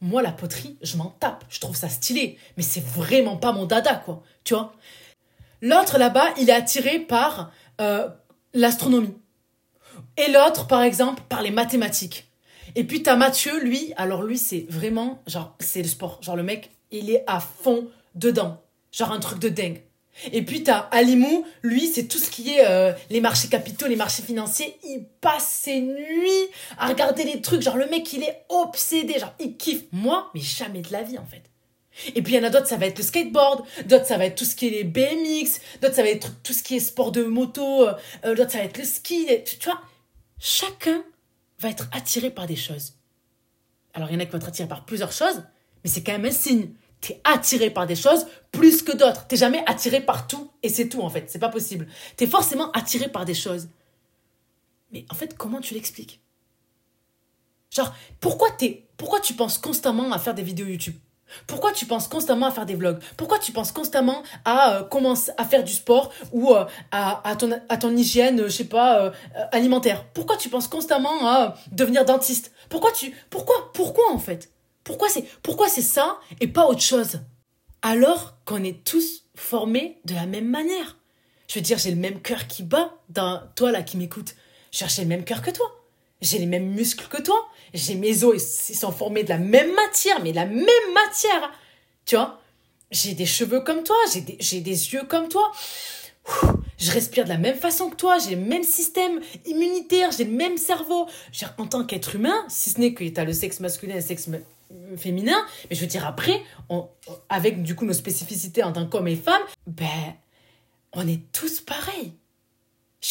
Moi, 0.00 0.22
la 0.22 0.32
poterie, 0.32 0.76
je 0.82 0.96
m'en 0.96 1.10
tape. 1.20 1.44
Je 1.48 1.60
trouve 1.60 1.76
ça 1.76 1.88
stylé. 1.88 2.38
Mais 2.56 2.62
c'est 2.62 2.84
vraiment 2.84 3.36
pas 3.36 3.52
mon 3.52 3.66
dada, 3.66 3.94
quoi. 3.96 4.22
Tu 4.44 4.54
vois? 4.54 4.74
L'autre, 5.60 5.98
là-bas, 5.98 6.34
il 6.38 6.50
est 6.50 6.54
attiré 6.54 6.98
par 7.00 7.52
euh, 7.80 8.08
l'astronomie. 8.52 9.16
Et 10.16 10.30
l'autre, 10.30 10.66
par 10.66 10.82
exemple, 10.82 11.22
par 11.28 11.42
les 11.42 11.50
mathématiques. 11.50 12.28
Et 12.74 12.84
puis, 12.84 13.02
t'as 13.02 13.16
Mathieu, 13.16 13.62
lui, 13.62 13.92
alors 13.96 14.22
lui, 14.22 14.38
c'est 14.38 14.66
vraiment, 14.68 15.22
genre, 15.26 15.56
c'est 15.60 15.82
le 15.82 15.88
sport. 15.88 16.22
Genre, 16.22 16.36
le 16.36 16.42
mec, 16.42 16.70
il 16.90 17.10
est 17.10 17.24
à 17.26 17.40
fond 17.40 17.88
dedans. 18.14 18.62
Genre 18.92 19.12
un 19.12 19.20
truc 19.20 19.38
de 19.38 19.48
dingue. 19.48 19.82
Et 20.32 20.42
puis 20.42 20.62
t'as 20.62 20.78
Alimou, 20.78 21.46
lui 21.62 21.86
c'est 21.86 22.06
tout 22.06 22.18
ce 22.18 22.30
qui 22.30 22.50
est 22.50 22.66
euh, 22.66 22.92
les 23.10 23.20
marchés 23.20 23.48
capitaux, 23.48 23.86
les 23.86 23.96
marchés 23.96 24.22
financiers, 24.22 24.76
il 24.84 25.06
passe 25.20 25.48
ses 25.48 25.80
nuits 25.80 26.48
à 26.76 26.88
regarder 26.88 27.24
les 27.24 27.40
trucs, 27.40 27.62
genre 27.62 27.76
le 27.76 27.86
mec 27.86 28.12
il 28.12 28.22
est 28.22 28.44
obsédé, 28.50 29.18
genre 29.18 29.34
il 29.40 29.56
kiffe. 29.56 29.84
Moi, 29.90 30.30
mais 30.34 30.40
jamais 30.40 30.82
de 30.82 30.92
la 30.92 31.02
vie 31.02 31.18
en 31.18 31.24
fait. 31.24 31.42
Et 32.14 32.22
puis 32.22 32.34
il 32.34 32.36
y 32.36 32.40
en 32.40 32.44
a 32.44 32.50
d'autres, 32.50 32.68
ça 32.68 32.76
va 32.76 32.86
être 32.86 32.98
le 32.98 33.04
skateboard, 33.04 33.64
d'autres 33.86 34.06
ça 34.06 34.18
va 34.18 34.26
être 34.26 34.36
tout 34.36 34.44
ce 34.44 34.54
qui 34.54 34.66
est 34.66 34.70
les 34.70 34.84
BMX, 34.84 35.60
d'autres 35.80 35.94
ça 35.94 36.02
va 36.02 36.10
être 36.10 36.42
tout 36.42 36.52
ce 36.52 36.62
qui 36.62 36.76
est 36.76 36.80
sport 36.80 37.10
de 37.10 37.24
moto, 37.24 37.88
euh, 37.88 37.94
euh, 38.24 38.34
d'autres 38.34 38.52
ça 38.52 38.58
va 38.58 38.64
être 38.64 38.78
le 38.78 38.84
ski, 38.84 39.26
tu, 39.46 39.58
tu 39.58 39.64
vois. 39.64 39.80
Chacun 40.38 41.02
va 41.58 41.70
être 41.70 41.88
attiré 41.92 42.30
par 42.30 42.46
des 42.46 42.56
choses. 42.56 42.94
Alors 43.94 44.10
il 44.10 44.14
y 44.14 44.16
en 44.16 44.20
a 44.20 44.26
qui 44.26 44.32
vont 44.32 44.38
être 44.38 44.48
attirés 44.48 44.68
par 44.68 44.84
plusieurs 44.84 45.12
choses, 45.12 45.42
mais 45.84 45.90
c'est 45.90 46.02
quand 46.02 46.12
même 46.12 46.26
un 46.26 46.30
signe 46.30 46.70
t'es 47.02 47.20
attiré 47.24 47.68
par 47.68 47.86
des 47.86 47.96
choses 47.96 48.26
plus 48.50 48.82
que 48.82 48.92
d'autres. 48.92 49.26
T'es 49.26 49.36
jamais 49.36 49.62
attiré 49.66 50.00
par 50.00 50.26
tout 50.26 50.50
et 50.62 50.70
c'est 50.70 50.88
tout 50.88 51.02
en 51.02 51.10
fait. 51.10 51.24
C'est 51.28 51.38
pas 51.38 51.50
possible. 51.50 51.86
T'es 52.16 52.26
forcément 52.26 52.70
attiré 52.72 53.08
par 53.08 53.26
des 53.26 53.34
choses. 53.34 53.68
Mais 54.92 55.04
en 55.10 55.14
fait, 55.14 55.36
comment 55.36 55.60
tu 55.60 55.74
l'expliques? 55.74 56.22
Genre, 57.70 57.92
pourquoi, 58.20 58.48
pourquoi 58.96 59.20
tu 59.20 59.34
penses 59.34 59.58
constamment 59.58 60.12
à 60.12 60.18
faire 60.18 60.34
des 60.34 60.42
vidéos 60.42 60.66
YouTube? 60.66 60.96
Pourquoi 61.46 61.72
tu 61.72 61.86
penses 61.86 62.08
constamment 62.08 62.46
à 62.46 62.50
faire 62.50 62.66
des 62.66 62.74
vlogs? 62.74 63.00
Pourquoi 63.16 63.38
tu 63.38 63.52
penses 63.52 63.72
constamment 63.72 64.22
à 64.44 64.74
euh, 64.74 64.82
commencer 64.82 65.32
à 65.38 65.44
faire 65.44 65.64
du 65.64 65.72
sport 65.72 66.12
ou 66.30 66.54
euh, 66.54 66.66
à, 66.90 67.36
ton, 67.36 67.96
hygiène, 67.96 68.44
je 68.44 68.48
sais 68.48 68.64
pas, 68.64 69.00
euh, 69.00 69.10
alimentaire? 69.50 70.04
Pourquoi 70.12 70.36
tu 70.36 70.50
penses 70.50 70.68
constamment 70.68 71.26
à 71.26 71.54
devenir 71.70 72.04
dentiste? 72.04 72.52
Pourquoi 72.68 72.92
tu 72.92 73.14
pourquoi 73.30 73.72
pourquoi 73.72 74.12
en 74.12 74.18
fait? 74.18 74.51
Pourquoi 74.84 75.08
c'est 75.08 75.24
pourquoi 75.42 75.68
c'est 75.68 75.82
ça 75.82 76.18
et 76.40 76.48
pas 76.48 76.66
autre 76.66 76.80
chose? 76.80 77.20
Alors 77.82 78.36
qu'on 78.44 78.62
est 78.62 78.84
tous 78.84 79.24
formés 79.34 79.98
de 80.04 80.14
la 80.14 80.26
même 80.26 80.48
manière. 80.48 80.98
Je 81.48 81.58
veux 81.58 81.60
dire, 81.62 81.78
j'ai 81.78 81.90
le 81.90 81.96
même 81.96 82.20
cœur 82.22 82.46
qui 82.46 82.62
bat 82.62 82.96
dans 83.08 83.42
toi 83.56 83.72
là 83.72 83.82
qui 83.82 83.96
m'écoute. 83.96 84.34
J'ai 84.70 84.86
le 85.02 85.08
même 85.08 85.24
cœur 85.24 85.42
que 85.42 85.50
toi. 85.50 85.66
J'ai 86.20 86.38
les 86.38 86.46
mêmes 86.46 86.70
muscles 86.70 87.08
que 87.08 87.20
toi. 87.20 87.48
J'ai 87.74 87.94
mes 87.94 88.24
os, 88.24 88.68
ils 88.68 88.76
sont 88.76 88.92
formés 88.92 89.24
de 89.24 89.28
la 89.28 89.38
même 89.38 89.74
matière, 89.74 90.22
mais 90.22 90.30
de 90.30 90.36
la 90.36 90.46
même 90.46 90.92
matière. 90.94 91.52
Tu 92.06 92.16
vois? 92.16 92.40
J'ai 92.90 93.14
des 93.14 93.26
cheveux 93.26 93.60
comme 93.60 93.82
toi, 93.82 93.96
j'ai 94.12 94.20
des, 94.20 94.36
des 94.36 94.92
yeux 94.92 95.04
comme 95.08 95.28
toi. 95.28 95.50
Je 96.78 96.90
respire 96.90 97.24
de 97.24 97.30
la 97.30 97.38
même 97.38 97.56
façon 97.56 97.90
que 97.90 97.96
toi, 97.96 98.18
j'ai 98.18 98.36
le 98.36 98.42
même 98.42 98.62
système 98.62 99.20
immunitaire, 99.46 100.10
j'ai 100.12 100.24
le 100.24 100.32
même 100.32 100.56
cerveau. 100.56 101.06
En 101.58 101.66
tant 101.66 101.84
qu'être 101.84 102.14
humain, 102.14 102.44
si 102.48 102.70
ce 102.70 102.80
n'est 102.80 102.94
que 102.94 103.04
tu 103.04 103.20
as 103.20 103.24
le 103.24 103.32
sexe 103.32 103.60
masculin 103.60 103.94
et 103.94 104.00
le 104.00 104.02
sexe 104.02 104.28
féminin, 104.96 105.44
mais 105.68 105.76
je 105.76 105.80
veux 105.80 105.86
dire 105.86 106.06
après, 106.06 106.42
avec 107.28 107.62
du 107.62 107.74
coup 107.74 107.84
nos 107.84 107.92
spécificités 107.92 108.62
en 108.62 108.72
tant 108.72 108.86
qu'hommes 108.86 109.08
et 109.08 109.16
femmes, 109.16 109.42
ben, 109.66 110.14
on 110.92 111.06
est 111.06 111.32
tous 111.32 111.60
pareils. 111.60 112.12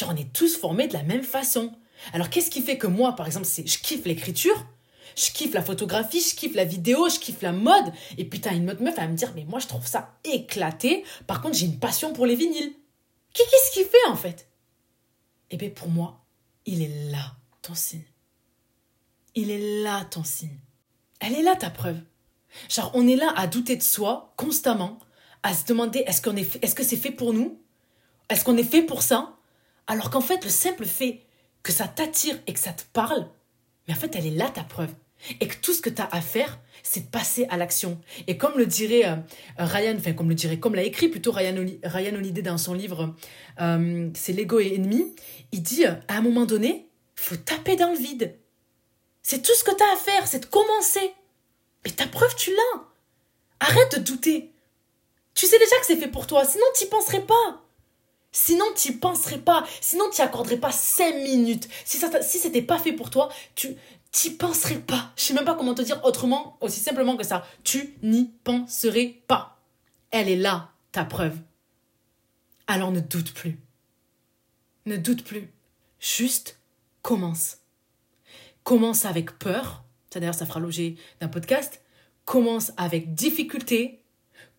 on 0.08 0.16
est 0.16 0.32
tous 0.34 0.58
formés 0.58 0.88
de 0.88 0.94
la 0.94 1.04
même 1.04 1.24
façon. 1.24 1.74
Alors 2.14 2.30
qu'est-ce 2.30 2.50
qui 2.50 2.62
fait 2.62 2.78
que 2.78 2.88
moi, 2.88 3.16
par 3.16 3.28
exemple, 3.28 3.46
c'est 3.46 3.68
je 3.68 3.80
kiffe 3.80 4.06
l'écriture, 4.06 4.66
je 5.16 5.32
kiffe 5.32 5.54
la 5.54 5.62
photographie, 5.62 6.22
je 6.22 6.36
kiffe 6.36 6.56
la 6.56 6.66
vidéo, 6.66 7.10
je 7.10 7.20
kiffe 7.20 7.42
la 7.42 7.52
mode, 7.52 7.92
et 8.18 8.26
putain, 8.26 8.56
une 8.56 8.70
autre 8.70 8.82
meuf, 8.82 8.96
elle 8.98 9.06
va 9.06 9.10
me 9.12 9.18
dire, 9.18 9.32
mais 9.36 9.46
moi, 9.46 9.60
je 9.60 9.68
trouve 9.68 9.86
ça 9.86 10.16
éclaté. 10.24 11.04
Par 11.28 11.42
contre, 11.42 11.58
j'ai 11.58 11.66
une 11.66 11.80
passion 11.80 12.14
pour 12.14 12.26
les 12.26 12.36
vinyles. 12.36 12.74
Qu'est-ce 13.34 13.72
qui 13.74 13.84
fait, 13.84 14.10
en 14.10 14.16
fait? 14.16 14.48
Eh 15.52 15.58
bien, 15.58 15.70
pour 15.70 15.90
moi, 15.90 16.24
il 16.66 16.82
est 16.82 17.12
là, 17.12 17.36
ton 17.62 17.76
signe. 17.76 18.04
Il 19.36 19.52
est 19.52 19.84
là, 19.84 20.06
ton 20.06 20.24
signe. 20.24 20.58
Elle 21.22 21.36
est 21.36 21.44
là 21.44 21.56
ta 21.56 21.70
preuve. 21.70 22.00
Genre, 22.70 22.92
on 22.94 23.08
est 23.08 23.16
là 23.16 23.32
à 23.38 23.48
douter 23.48 23.78
de 23.78 23.82
soi 23.82 24.34
constamment, 24.36 25.00
à 25.44 25.54
se 25.54 25.66
demander 25.66 26.04
est-ce 26.08 26.22
que 26.76 26.84
c'est 26.84 26.98
fait 26.98 27.12
pour 27.12 27.34
nous? 27.34 27.60
Est-ce 28.30 28.44
qu'on 28.44 28.58
est 28.58 28.64
fait 28.64 28.82
pour 28.82 29.04
ça? 29.04 29.38
Alors 29.88 30.10
qu'en 30.10 30.22
fait, 30.22 30.44
le 30.44 30.50
simple 30.50 30.86
fait 30.86 31.22
que 31.64 31.72
ça 31.72 31.88
t'attire 31.88 32.38
et 32.48 32.54
que 32.54 32.60
ça 32.60 32.74
te 32.74 32.84
parle, 32.92 33.28
mais 33.88 33.94
en 33.94 33.98
fait, 33.98 34.16
elle 34.16 34.26
est 34.26 34.32
là 34.32 34.50
ta 34.50 34.64
preuve. 34.64 34.94
Et 35.40 35.48
que 35.48 35.56
tout 35.62 35.74
ce 35.74 35.82
que 35.82 35.90
tu 35.90 36.02
as 36.02 36.10
à 36.12 36.20
faire, 36.20 36.60
c'est 36.82 37.06
de 37.06 37.10
passer 37.10 37.46
à 37.52 37.58
l'action. 37.58 38.02
Et 38.26 38.38
comme 38.38 38.58
le 38.58 38.66
dirait 38.66 39.06
euh, 39.06 39.16
Ryan, 39.60 39.96
enfin 39.96 40.14
comme 40.14 40.30
le 40.30 40.36
dirait, 40.36 40.58
comme 40.58 40.74
l'a 40.74 40.84
écrit 40.84 41.10
plutôt 41.10 41.32
Ryan, 41.32 41.64
Ryan 41.84 42.16
Holiday 42.16 42.42
dans 42.42 42.58
son 42.58 42.74
livre 42.74 43.14
euh, 43.60 44.10
C'est 44.16 44.34
l'ego 44.34 44.60
et 44.60 44.74
ennemi, 44.74 45.14
il 45.52 45.62
dit 45.62 45.86
à 45.86 46.00
un 46.10 46.22
moment 46.22 46.46
donné, 46.46 46.90
faut 47.16 47.36
taper 47.36 47.76
dans 47.76 47.92
le 47.92 47.98
vide. 47.98 48.36
C'est 49.32 49.42
tout 49.42 49.56
ce 49.56 49.64
que 49.64 49.74
tu 49.74 49.82
as 49.82 49.94
à 49.94 49.96
faire, 49.96 50.28
c'est 50.28 50.42
de 50.42 50.46
commencer. 50.46 51.16
Mais 51.86 51.92
ta 51.92 52.06
preuve, 52.06 52.36
tu 52.36 52.52
l'as. 52.52 52.82
Arrête 53.62 53.96
de 53.96 54.02
douter. 54.02 54.52
Tu 55.36 55.46
sais 55.46 55.58
déjà 55.58 55.80
que 55.80 55.86
c'est 55.86 55.96
fait 55.96 56.10
pour 56.10 56.28
toi, 56.28 56.44
sinon 56.44 56.66
tu 56.78 56.86
penserais 56.88 57.22
pas. 57.22 57.64
Sinon 58.34 58.66
tu 58.76 58.98
penserais 58.98 59.38
pas, 59.38 59.66
sinon 59.80 60.10
tu 60.10 60.20
accorderais 60.22 60.58
pas 60.58 60.74
5 60.74 61.16
minutes. 61.16 61.70
Si 61.86 61.98
ça 61.98 62.22
si 62.22 62.40
c'était 62.40 62.62
pas 62.62 62.78
fait 62.78 62.92
pour 62.92 63.10
toi, 63.10 63.30
tu 63.56 63.78
t'y 64.12 64.32
penserais 64.32 64.80
pas. 64.80 65.14
Je 65.16 65.24
sais 65.24 65.34
même 65.34 65.46
pas 65.46 65.56
comment 65.56 65.76
te 65.76 65.82
dire 65.82 66.04
autrement, 66.04 66.58
aussi 66.60 66.82
simplement 66.82 67.16
que 67.16 67.24
ça. 67.24 67.48
Tu 67.64 67.96
n'y 68.04 68.26
penserais 68.44 69.22
pas. 69.28 69.62
Elle 70.12 70.28
est 70.28 70.36
là, 70.36 70.72
ta 70.92 71.06
preuve. 71.06 71.38
Alors 72.68 72.92
ne 72.92 73.00
doute 73.00 73.34
plus. 73.34 73.58
Ne 74.86 74.98
doute 74.98 75.24
plus. 75.24 75.50
Juste 76.02 76.58
commence 77.02 77.61
commence 78.64 79.06
avec 79.06 79.38
peur, 79.38 79.84
ça 80.10 80.20
d'ailleurs 80.20 80.36
ça 80.36 80.46
fera 80.46 80.60
l'objet 80.60 80.96
d'un 81.20 81.28
podcast, 81.28 81.82
commence 82.26 82.72
avec 82.78 83.14
difficulté, 83.14 84.04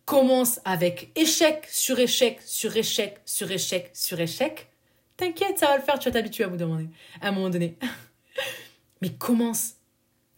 commence 0.04 0.60
avec 0.64 1.10
échec 1.16 1.66
sur 1.70 1.98
échec 1.98 2.40
sur 2.44 2.76
échec 2.76 3.20
sur 3.24 3.50
échec 3.50 3.90
sur 3.94 4.20
échec. 4.20 4.68
T'inquiète, 5.16 5.58
ça 5.58 5.66
va 5.66 5.76
le 5.76 5.82
faire, 5.82 5.98
tu 5.98 6.08
vas 6.08 6.12
t'habituer 6.12 6.44
à 6.44 6.48
vous 6.48 6.56
demander, 6.56 6.88
à 7.20 7.28
un 7.28 7.32
moment 7.32 7.50
donné. 7.50 7.76
Mais 9.02 9.10
commence 9.10 9.74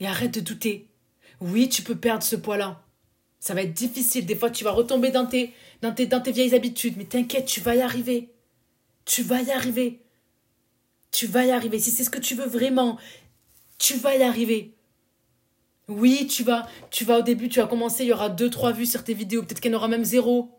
et 0.01 0.07
arrête 0.07 0.35
de 0.35 0.41
douter. 0.41 0.89
Oui, 1.41 1.69
tu 1.69 1.83
peux 1.83 1.95
perdre 1.95 2.23
ce 2.23 2.37
poids-là. 2.37 2.83
Ça 3.41 3.55
va 3.55 3.63
être 3.63 3.75
difficile. 3.75 4.27
Des 4.27 4.37
fois, 4.37 4.51
tu 4.51 4.65
vas 4.65 4.71
retomber 4.71 5.11
dans 5.11 5.27
tes, 5.27 5.53
dans 5.83 5.93
tes, 5.93 6.07
dans 6.07 6.21
tes 6.21 6.33
vieilles 6.33 6.55
habitudes. 6.55 6.95
Mais 6.97 7.05
t'inquiète, 7.05 7.47
tu 7.47 7.61
vas 7.61 7.75
y 7.77 7.83
arriver. 7.83 8.31
Tu 9.05 9.23
vas 9.23 9.43
y 9.43 9.51
arriver. 9.51 10.01
Tu 11.11 11.27
vas 11.27 11.45
y 11.45 11.51
arriver. 11.51 11.79
Si 11.79 11.91
c'est 11.91 12.05
ce 12.05 12.11
que 12.11 12.19
tu 12.19 12.35
veux 12.35 12.47
vraiment, 12.47 12.99
tu 13.85 13.97
vas 13.99 14.17
y 14.17 14.23
arriver. 14.23 14.75
Oui, 15.89 16.27
tu 16.27 16.43
vas, 16.43 16.67
tu 16.91 17.05
vas 17.05 17.19
au 17.19 17.23
début, 17.23 17.51
tu 17.51 17.61
vas 17.61 17.67
commencer, 17.67 18.05
il 18.05 18.09
y 18.09 18.13
aura 18.15 18.31
deux, 18.31 18.49
trois 18.49 18.73
vues 18.73 18.87
sur 18.87 19.05
tes 19.05 19.13
vidéos. 19.13 19.43
Peut-être 19.43 19.61
qu'il 19.61 19.71
y 19.71 19.75
en 19.75 19.77
aura 19.77 19.89
même 19.89 20.05
zéro. 20.05 20.59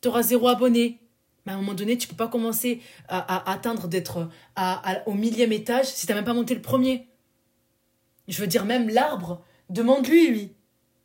Tu 0.00 0.06
auras 0.06 0.22
zéro 0.22 0.46
abonné. 0.46 1.00
Mais 1.44 1.52
à 1.52 1.56
un 1.56 1.58
moment 1.58 1.74
donné, 1.74 1.98
tu 1.98 2.06
peux 2.06 2.14
pas 2.14 2.28
commencer 2.28 2.80
à, 3.08 3.50
atteindre 3.50 3.88
d'être 3.88 4.28
au 5.06 5.14
millième 5.14 5.50
étage 5.50 5.86
si 5.86 6.06
tu 6.06 6.12
n'as 6.12 6.16
même 6.16 6.24
pas 6.24 6.32
monté 6.32 6.54
le 6.54 6.62
premier. 6.62 7.08
Je 8.28 8.40
veux 8.40 8.46
dire, 8.46 8.64
même 8.64 8.88
l'arbre, 8.88 9.44
demande-lui, 9.68 10.28
lui. 10.28 10.52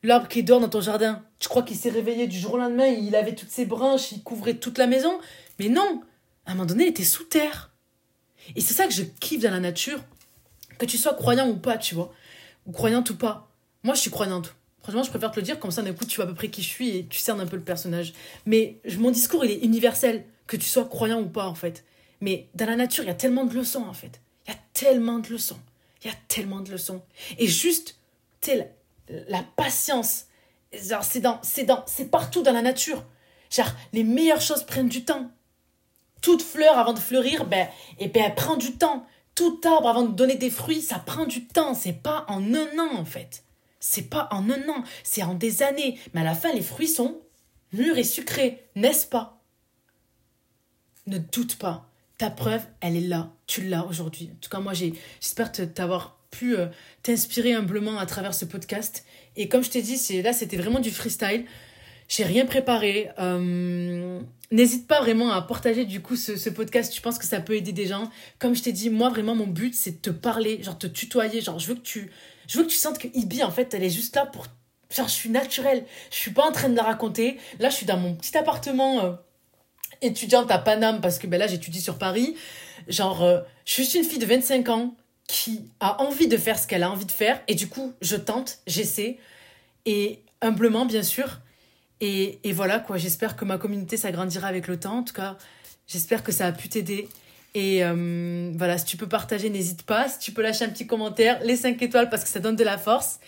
L'arbre 0.03 0.27
qui 0.27 0.43
dort 0.43 0.59
dans 0.59 0.69
ton 0.69 0.81
jardin. 0.81 1.23
Tu 1.39 1.49
crois 1.49 1.63
qu'il 1.63 1.77
s'est 1.77 1.89
réveillé 1.89 2.27
du 2.27 2.37
jour 2.37 2.53
au 2.53 2.57
lendemain, 2.57 2.85
il 2.85 3.15
avait 3.15 3.33
toutes 3.33 3.49
ses 3.49 3.65
branches, 3.65 4.11
il 4.11 4.21
couvrait 4.21 4.53
toute 4.53 4.77
la 4.77 4.85
maison 4.85 5.17
Mais 5.57 5.69
non 5.69 6.03
À 6.45 6.51
un 6.51 6.53
moment 6.53 6.67
donné, 6.67 6.83
il 6.83 6.89
était 6.89 7.03
sous 7.03 7.23
terre. 7.23 7.71
Et 8.55 8.61
c'est 8.61 8.75
ça 8.75 8.85
que 8.85 8.93
je 8.93 9.01
kiffe 9.01 9.41
dans 9.41 9.49
la 9.49 9.59
nature. 9.59 10.03
Que 10.77 10.85
tu 10.85 10.97
sois 10.97 11.13
croyant 11.13 11.47
ou 11.49 11.55
pas, 11.55 11.77
tu 11.77 11.95
vois. 11.95 12.13
Ou 12.65 12.71
croyante 12.71 13.09
ou 13.09 13.15
pas. 13.15 13.51
Moi, 13.83 13.95
je 13.95 14.01
suis 14.01 14.11
croyante. 14.11 14.55
Franchement, 14.81 15.03
je 15.03 15.09
préfère 15.09 15.31
te 15.31 15.39
le 15.39 15.41
dire, 15.43 15.59
comme 15.59 15.71
ça, 15.71 15.81
d'un 15.81 15.93
coup, 15.93 16.05
tu 16.05 16.17
vois 16.17 16.25
à 16.25 16.27
peu 16.27 16.35
près 16.35 16.49
qui 16.49 16.61
je 16.61 16.69
suis 16.69 16.89
et 16.89 17.05
tu 17.07 17.17
cernes 17.19 17.41
un 17.41 17.47
peu 17.47 17.55
le 17.55 17.63
personnage. 17.63 18.13
Mais 18.45 18.79
mon 18.97 19.11
discours, 19.11 19.43
il 19.45 19.51
est 19.51 19.63
universel. 19.63 20.25
Que 20.47 20.57
tu 20.57 20.67
sois 20.67 20.85
croyant 20.85 21.19
ou 21.21 21.27
pas, 21.27 21.47
en 21.47 21.55
fait. 21.55 21.83
Mais 22.21 22.49
dans 22.53 22.67
la 22.67 22.75
nature, 22.75 23.03
il 23.03 23.07
y 23.07 23.11
a 23.11 23.15
tellement 23.15 23.45
de 23.45 23.55
leçons, 23.55 23.83
en 23.83 23.93
fait. 23.93 24.21
Il 24.45 24.51
y 24.51 24.53
a 24.53 24.59
tellement 24.73 25.19
de 25.19 25.29
leçons. 25.29 25.57
Il 26.03 26.07
y 26.07 26.11
a 26.11 26.15
tellement 26.27 26.59
de 26.59 26.71
leçons. 26.71 27.01
Et 27.39 27.47
juste, 27.47 27.97
tu 28.41 28.51
la 29.27 29.43
patience, 29.55 30.25
genre, 30.71 31.03
c'est 31.03 31.19
dans, 31.19 31.39
c'est 31.41 31.63
dans, 31.63 31.83
c'est 31.87 32.09
partout 32.11 32.43
dans 32.43 32.51
la 32.51 32.61
nature. 32.61 33.03
Genre, 33.49 33.71
les 33.93 34.03
meilleures 34.03 34.41
choses 34.41 34.63
prennent 34.63 34.89
du 34.89 35.03
temps. 35.03 35.31
Toute 36.21 36.41
fleur 36.41 36.77
avant 36.77 36.93
de 36.93 36.99
fleurir, 36.99 37.45
ben, 37.45 37.67
et 37.99 38.07
ben, 38.07 38.23
elle 38.25 38.35
prend 38.35 38.55
du 38.55 38.73
temps. 38.73 39.05
Tout 39.35 39.59
arbre 39.65 39.89
avant 39.89 40.03
de 40.03 40.15
donner 40.15 40.35
des 40.35 40.49
fruits, 40.49 40.81
ça 40.81 40.97
prend 40.99 41.25
du 41.25 41.45
temps. 41.45 41.73
C'est 41.73 42.01
pas 42.01 42.25
en 42.29 42.53
un 42.53 42.79
an, 42.79 42.95
en 42.95 43.05
fait. 43.05 43.43
C'est 43.79 44.09
pas 44.09 44.27
en 44.31 44.49
un 44.49 44.69
an, 44.69 44.83
c'est 45.03 45.21
en 45.21 45.35
des 45.35 45.61
années. 45.61 45.99
Mais 46.13 46.21
à 46.21 46.23
la 46.23 46.33
fin, 46.33 46.51
les 46.53 46.61
fruits 46.61 46.87
sont 46.87 47.21
mûrs 47.73 47.97
et 47.97 48.03
sucrés, 48.03 48.65
n'est-ce 48.75 49.05
pas? 49.05 49.41
Ne 51.07 51.19
doute 51.19 51.57
pas. 51.57 51.89
Ta 52.17 52.29
preuve, 52.31 52.63
elle 52.79 52.95
est 52.95 53.01
là. 53.01 53.31
Tu 53.45 53.61
l'as 53.61 53.85
aujourd'hui. 53.85 54.31
En 54.33 54.37
tout 54.39 54.49
cas, 54.49 54.59
moi, 54.59 54.73
j'espère 54.73 55.51
t'avoir 55.51 56.17
pu 56.31 56.57
euh, 56.57 56.67
t'inspirer 57.03 57.53
humblement 57.53 57.99
à 57.99 58.05
travers 58.05 58.33
ce 58.33 58.45
podcast. 58.45 59.05
Et 59.35 59.49
comme 59.49 59.63
je 59.63 59.69
t'ai 59.69 59.81
dit, 59.81 60.21
là, 60.21 60.33
c'était 60.33 60.57
vraiment 60.57 60.79
du 60.79 60.91
freestyle. 60.91 61.45
J'ai 62.07 62.23
rien 62.23 62.45
préparé. 62.45 63.09
Euh, 63.19 64.19
n'hésite 64.51 64.87
pas 64.87 65.01
vraiment 65.01 65.31
à 65.31 65.41
partager 65.41 65.85
du 65.85 66.01
coup 66.01 66.15
ce, 66.15 66.49
podcast. 66.49 66.93
Tu 66.93 67.01
penses 67.01 67.17
que 67.17 67.25
ça 67.25 67.39
peut 67.39 67.55
aider 67.55 67.71
des 67.71 67.87
gens. 67.87 68.09
Comme 68.39 68.55
je 68.55 68.63
t'ai 68.63 68.71
dit, 68.71 68.89
moi 68.89 69.09
vraiment 69.09 69.35
mon 69.35 69.47
but 69.47 69.73
c'est 69.73 69.91
de 69.91 69.97
te 69.97 70.09
parler, 70.09 70.61
genre 70.63 70.77
te 70.77 70.87
tutoyer. 70.87 71.41
Genre 71.41 71.59
je 71.59 71.67
veux 71.67 71.75
que 71.75 71.81
tu, 71.81 72.11
je 72.47 72.57
veux 72.57 72.63
que 72.63 72.69
tu 72.69 72.77
sentes 72.77 72.99
que 72.99 73.07
Ibi 73.13 73.43
en 73.43 73.51
fait 73.51 73.73
elle 73.73 73.83
est 73.83 73.89
juste 73.89 74.15
là 74.15 74.25
pour, 74.25 74.45
genre 74.95 75.07
je 75.07 75.13
suis 75.13 75.29
naturelle. 75.29 75.85
Je 76.11 76.17
suis 76.17 76.31
pas 76.31 76.47
en 76.47 76.51
train 76.51 76.69
de 76.69 76.75
la 76.75 76.83
raconter. 76.83 77.37
Là 77.59 77.69
je 77.69 77.75
suis 77.75 77.85
dans 77.85 77.97
mon 77.97 78.15
petit 78.15 78.37
appartement 78.37 79.03
euh, 79.03 79.13
étudiante 80.01 80.51
à 80.51 80.59
Paname 80.59 81.01
parce 81.01 81.17
que 81.17 81.27
ben 81.27 81.39
là 81.39 81.47
j'étudie 81.47 81.81
sur 81.81 81.97
Paris. 81.97 82.35
Genre 82.87 83.25
je 83.65 83.71
suis 83.71 83.83
juste 83.83 83.95
une 83.95 84.03
fille 84.03 84.19
de 84.19 84.27
25 84.27 84.69
ans 84.69 84.95
qui 85.27 85.71
a 85.79 86.01
envie 86.01 86.27
de 86.27 86.37
faire 86.37 86.59
ce 86.59 86.67
qu'elle 86.67 86.83
a 86.83 86.91
envie 86.91 87.05
de 87.05 87.11
faire. 87.11 87.41
Et 87.47 87.55
du 87.55 87.67
coup, 87.67 87.93
je 88.01 88.15
tente, 88.15 88.59
j'essaie. 88.67 89.17
Et 89.85 90.23
humblement, 90.41 90.85
bien 90.85 91.03
sûr. 91.03 91.39
Et, 92.01 92.39
voilà, 92.53 92.79
quoi. 92.79 92.97
J'espère 92.97 93.35
que 93.35 93.45
ma 93.45 93.57
communauté 93.57 93.97
s'agrandira 93.97 94.47
avec 94.47 94.67
le 94.67 94.79
temps. 94.79 94.99
En 94.99 95.03
tout 95.03 95.13
cas, 95.13 95.37
j'espère 95.87 96.23
que 96.23 96.31
ça 96.31 96.47
a 96.47 96.51
pu 96.51 96.69
t'aider. 96.69 97.07
Et 97.53 97.83
euh, 97.83 98.51
voilà, 98.55 98.77
si 98.77 98.85
tu 98.85 98.97
peux 98.97 99.07
partager, 99.07 99.49
n'hésite 99.49 99.83
pas. 99.83 100.09
Si 100.09 100.19
tu 100.19 100.31
peux 100.31 100.41
lâcher 100.41 100.65
un 100.65 100.69
petit 100.69 100.87
commentaire, 100.87 101.39
les 101.43 101.55
5 101.55 101.81
étoiles 101.81 102.09
parce 102.09 102.23
que 102.23 102.29
ça 102.29 102.39
donne 102.39 102.57
de 102.57 102.63
la 102.63 102.77
force. 102.77 103.19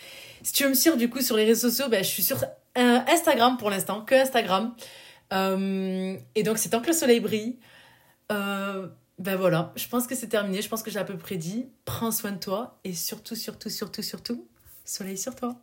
Si 0.43 0.53
tu 0.53 0.63
veux 0.63 0.69
me 0.69 0.75
suivre 0.75 0.97
du 0.97 1.10
coup 1.10 1.21
sur 1.21 1.38
les 1.38 1.45
réseaux 1.45 1.69
sociaux, 1.69 1.89
ben, 1.89 2.03
je 2.03 2.10
suis 2.10 2.23
sur 2.23 2.43
euh, 2.43 2.99
Instagram 3.08 3.58
pour 3.58 3.69
l'instant, 3.69 4.01
que 4.01 4.15
Instagram. 4.15 4.75
Euh, 5.34 6.17
et 6.36 6.43
donc 6.43 6.58
c'est 6.58 6.69
tant 6.69 6.82
que 6.82 6.88
le 6.88 6.93
soleil 6.93 7.19
brille. 7.19 7.58
Ben 8.30 9.36
voilà, 9.36 9.73
je 9.75 9.88
pense 9.88 10.06
que 10.06 10.13
c'est 10.13 10.27
terminé. 10.27 10.62
Je 10.62 10.69
pense 10.69 10.84
que 10.84 10.91
j'ai 10.91 10.99
à 10.99 11.03
peu 11.03 11.17
près 11.17 11.38
dit. 11.38 11.65
Prends 11.86 12.12
soin 12.12 12.32
de 12.32 12.38
toi 12.38 12.80
et 12.84 12.93
surtout, 12.93 13.36
surtout, 13.36 13.69
surtout, 13.69 14.03
surtout, 14.03 14.47
soleil 14.86 15.17
sur 15.17 15.36
toi. 15.36 15.56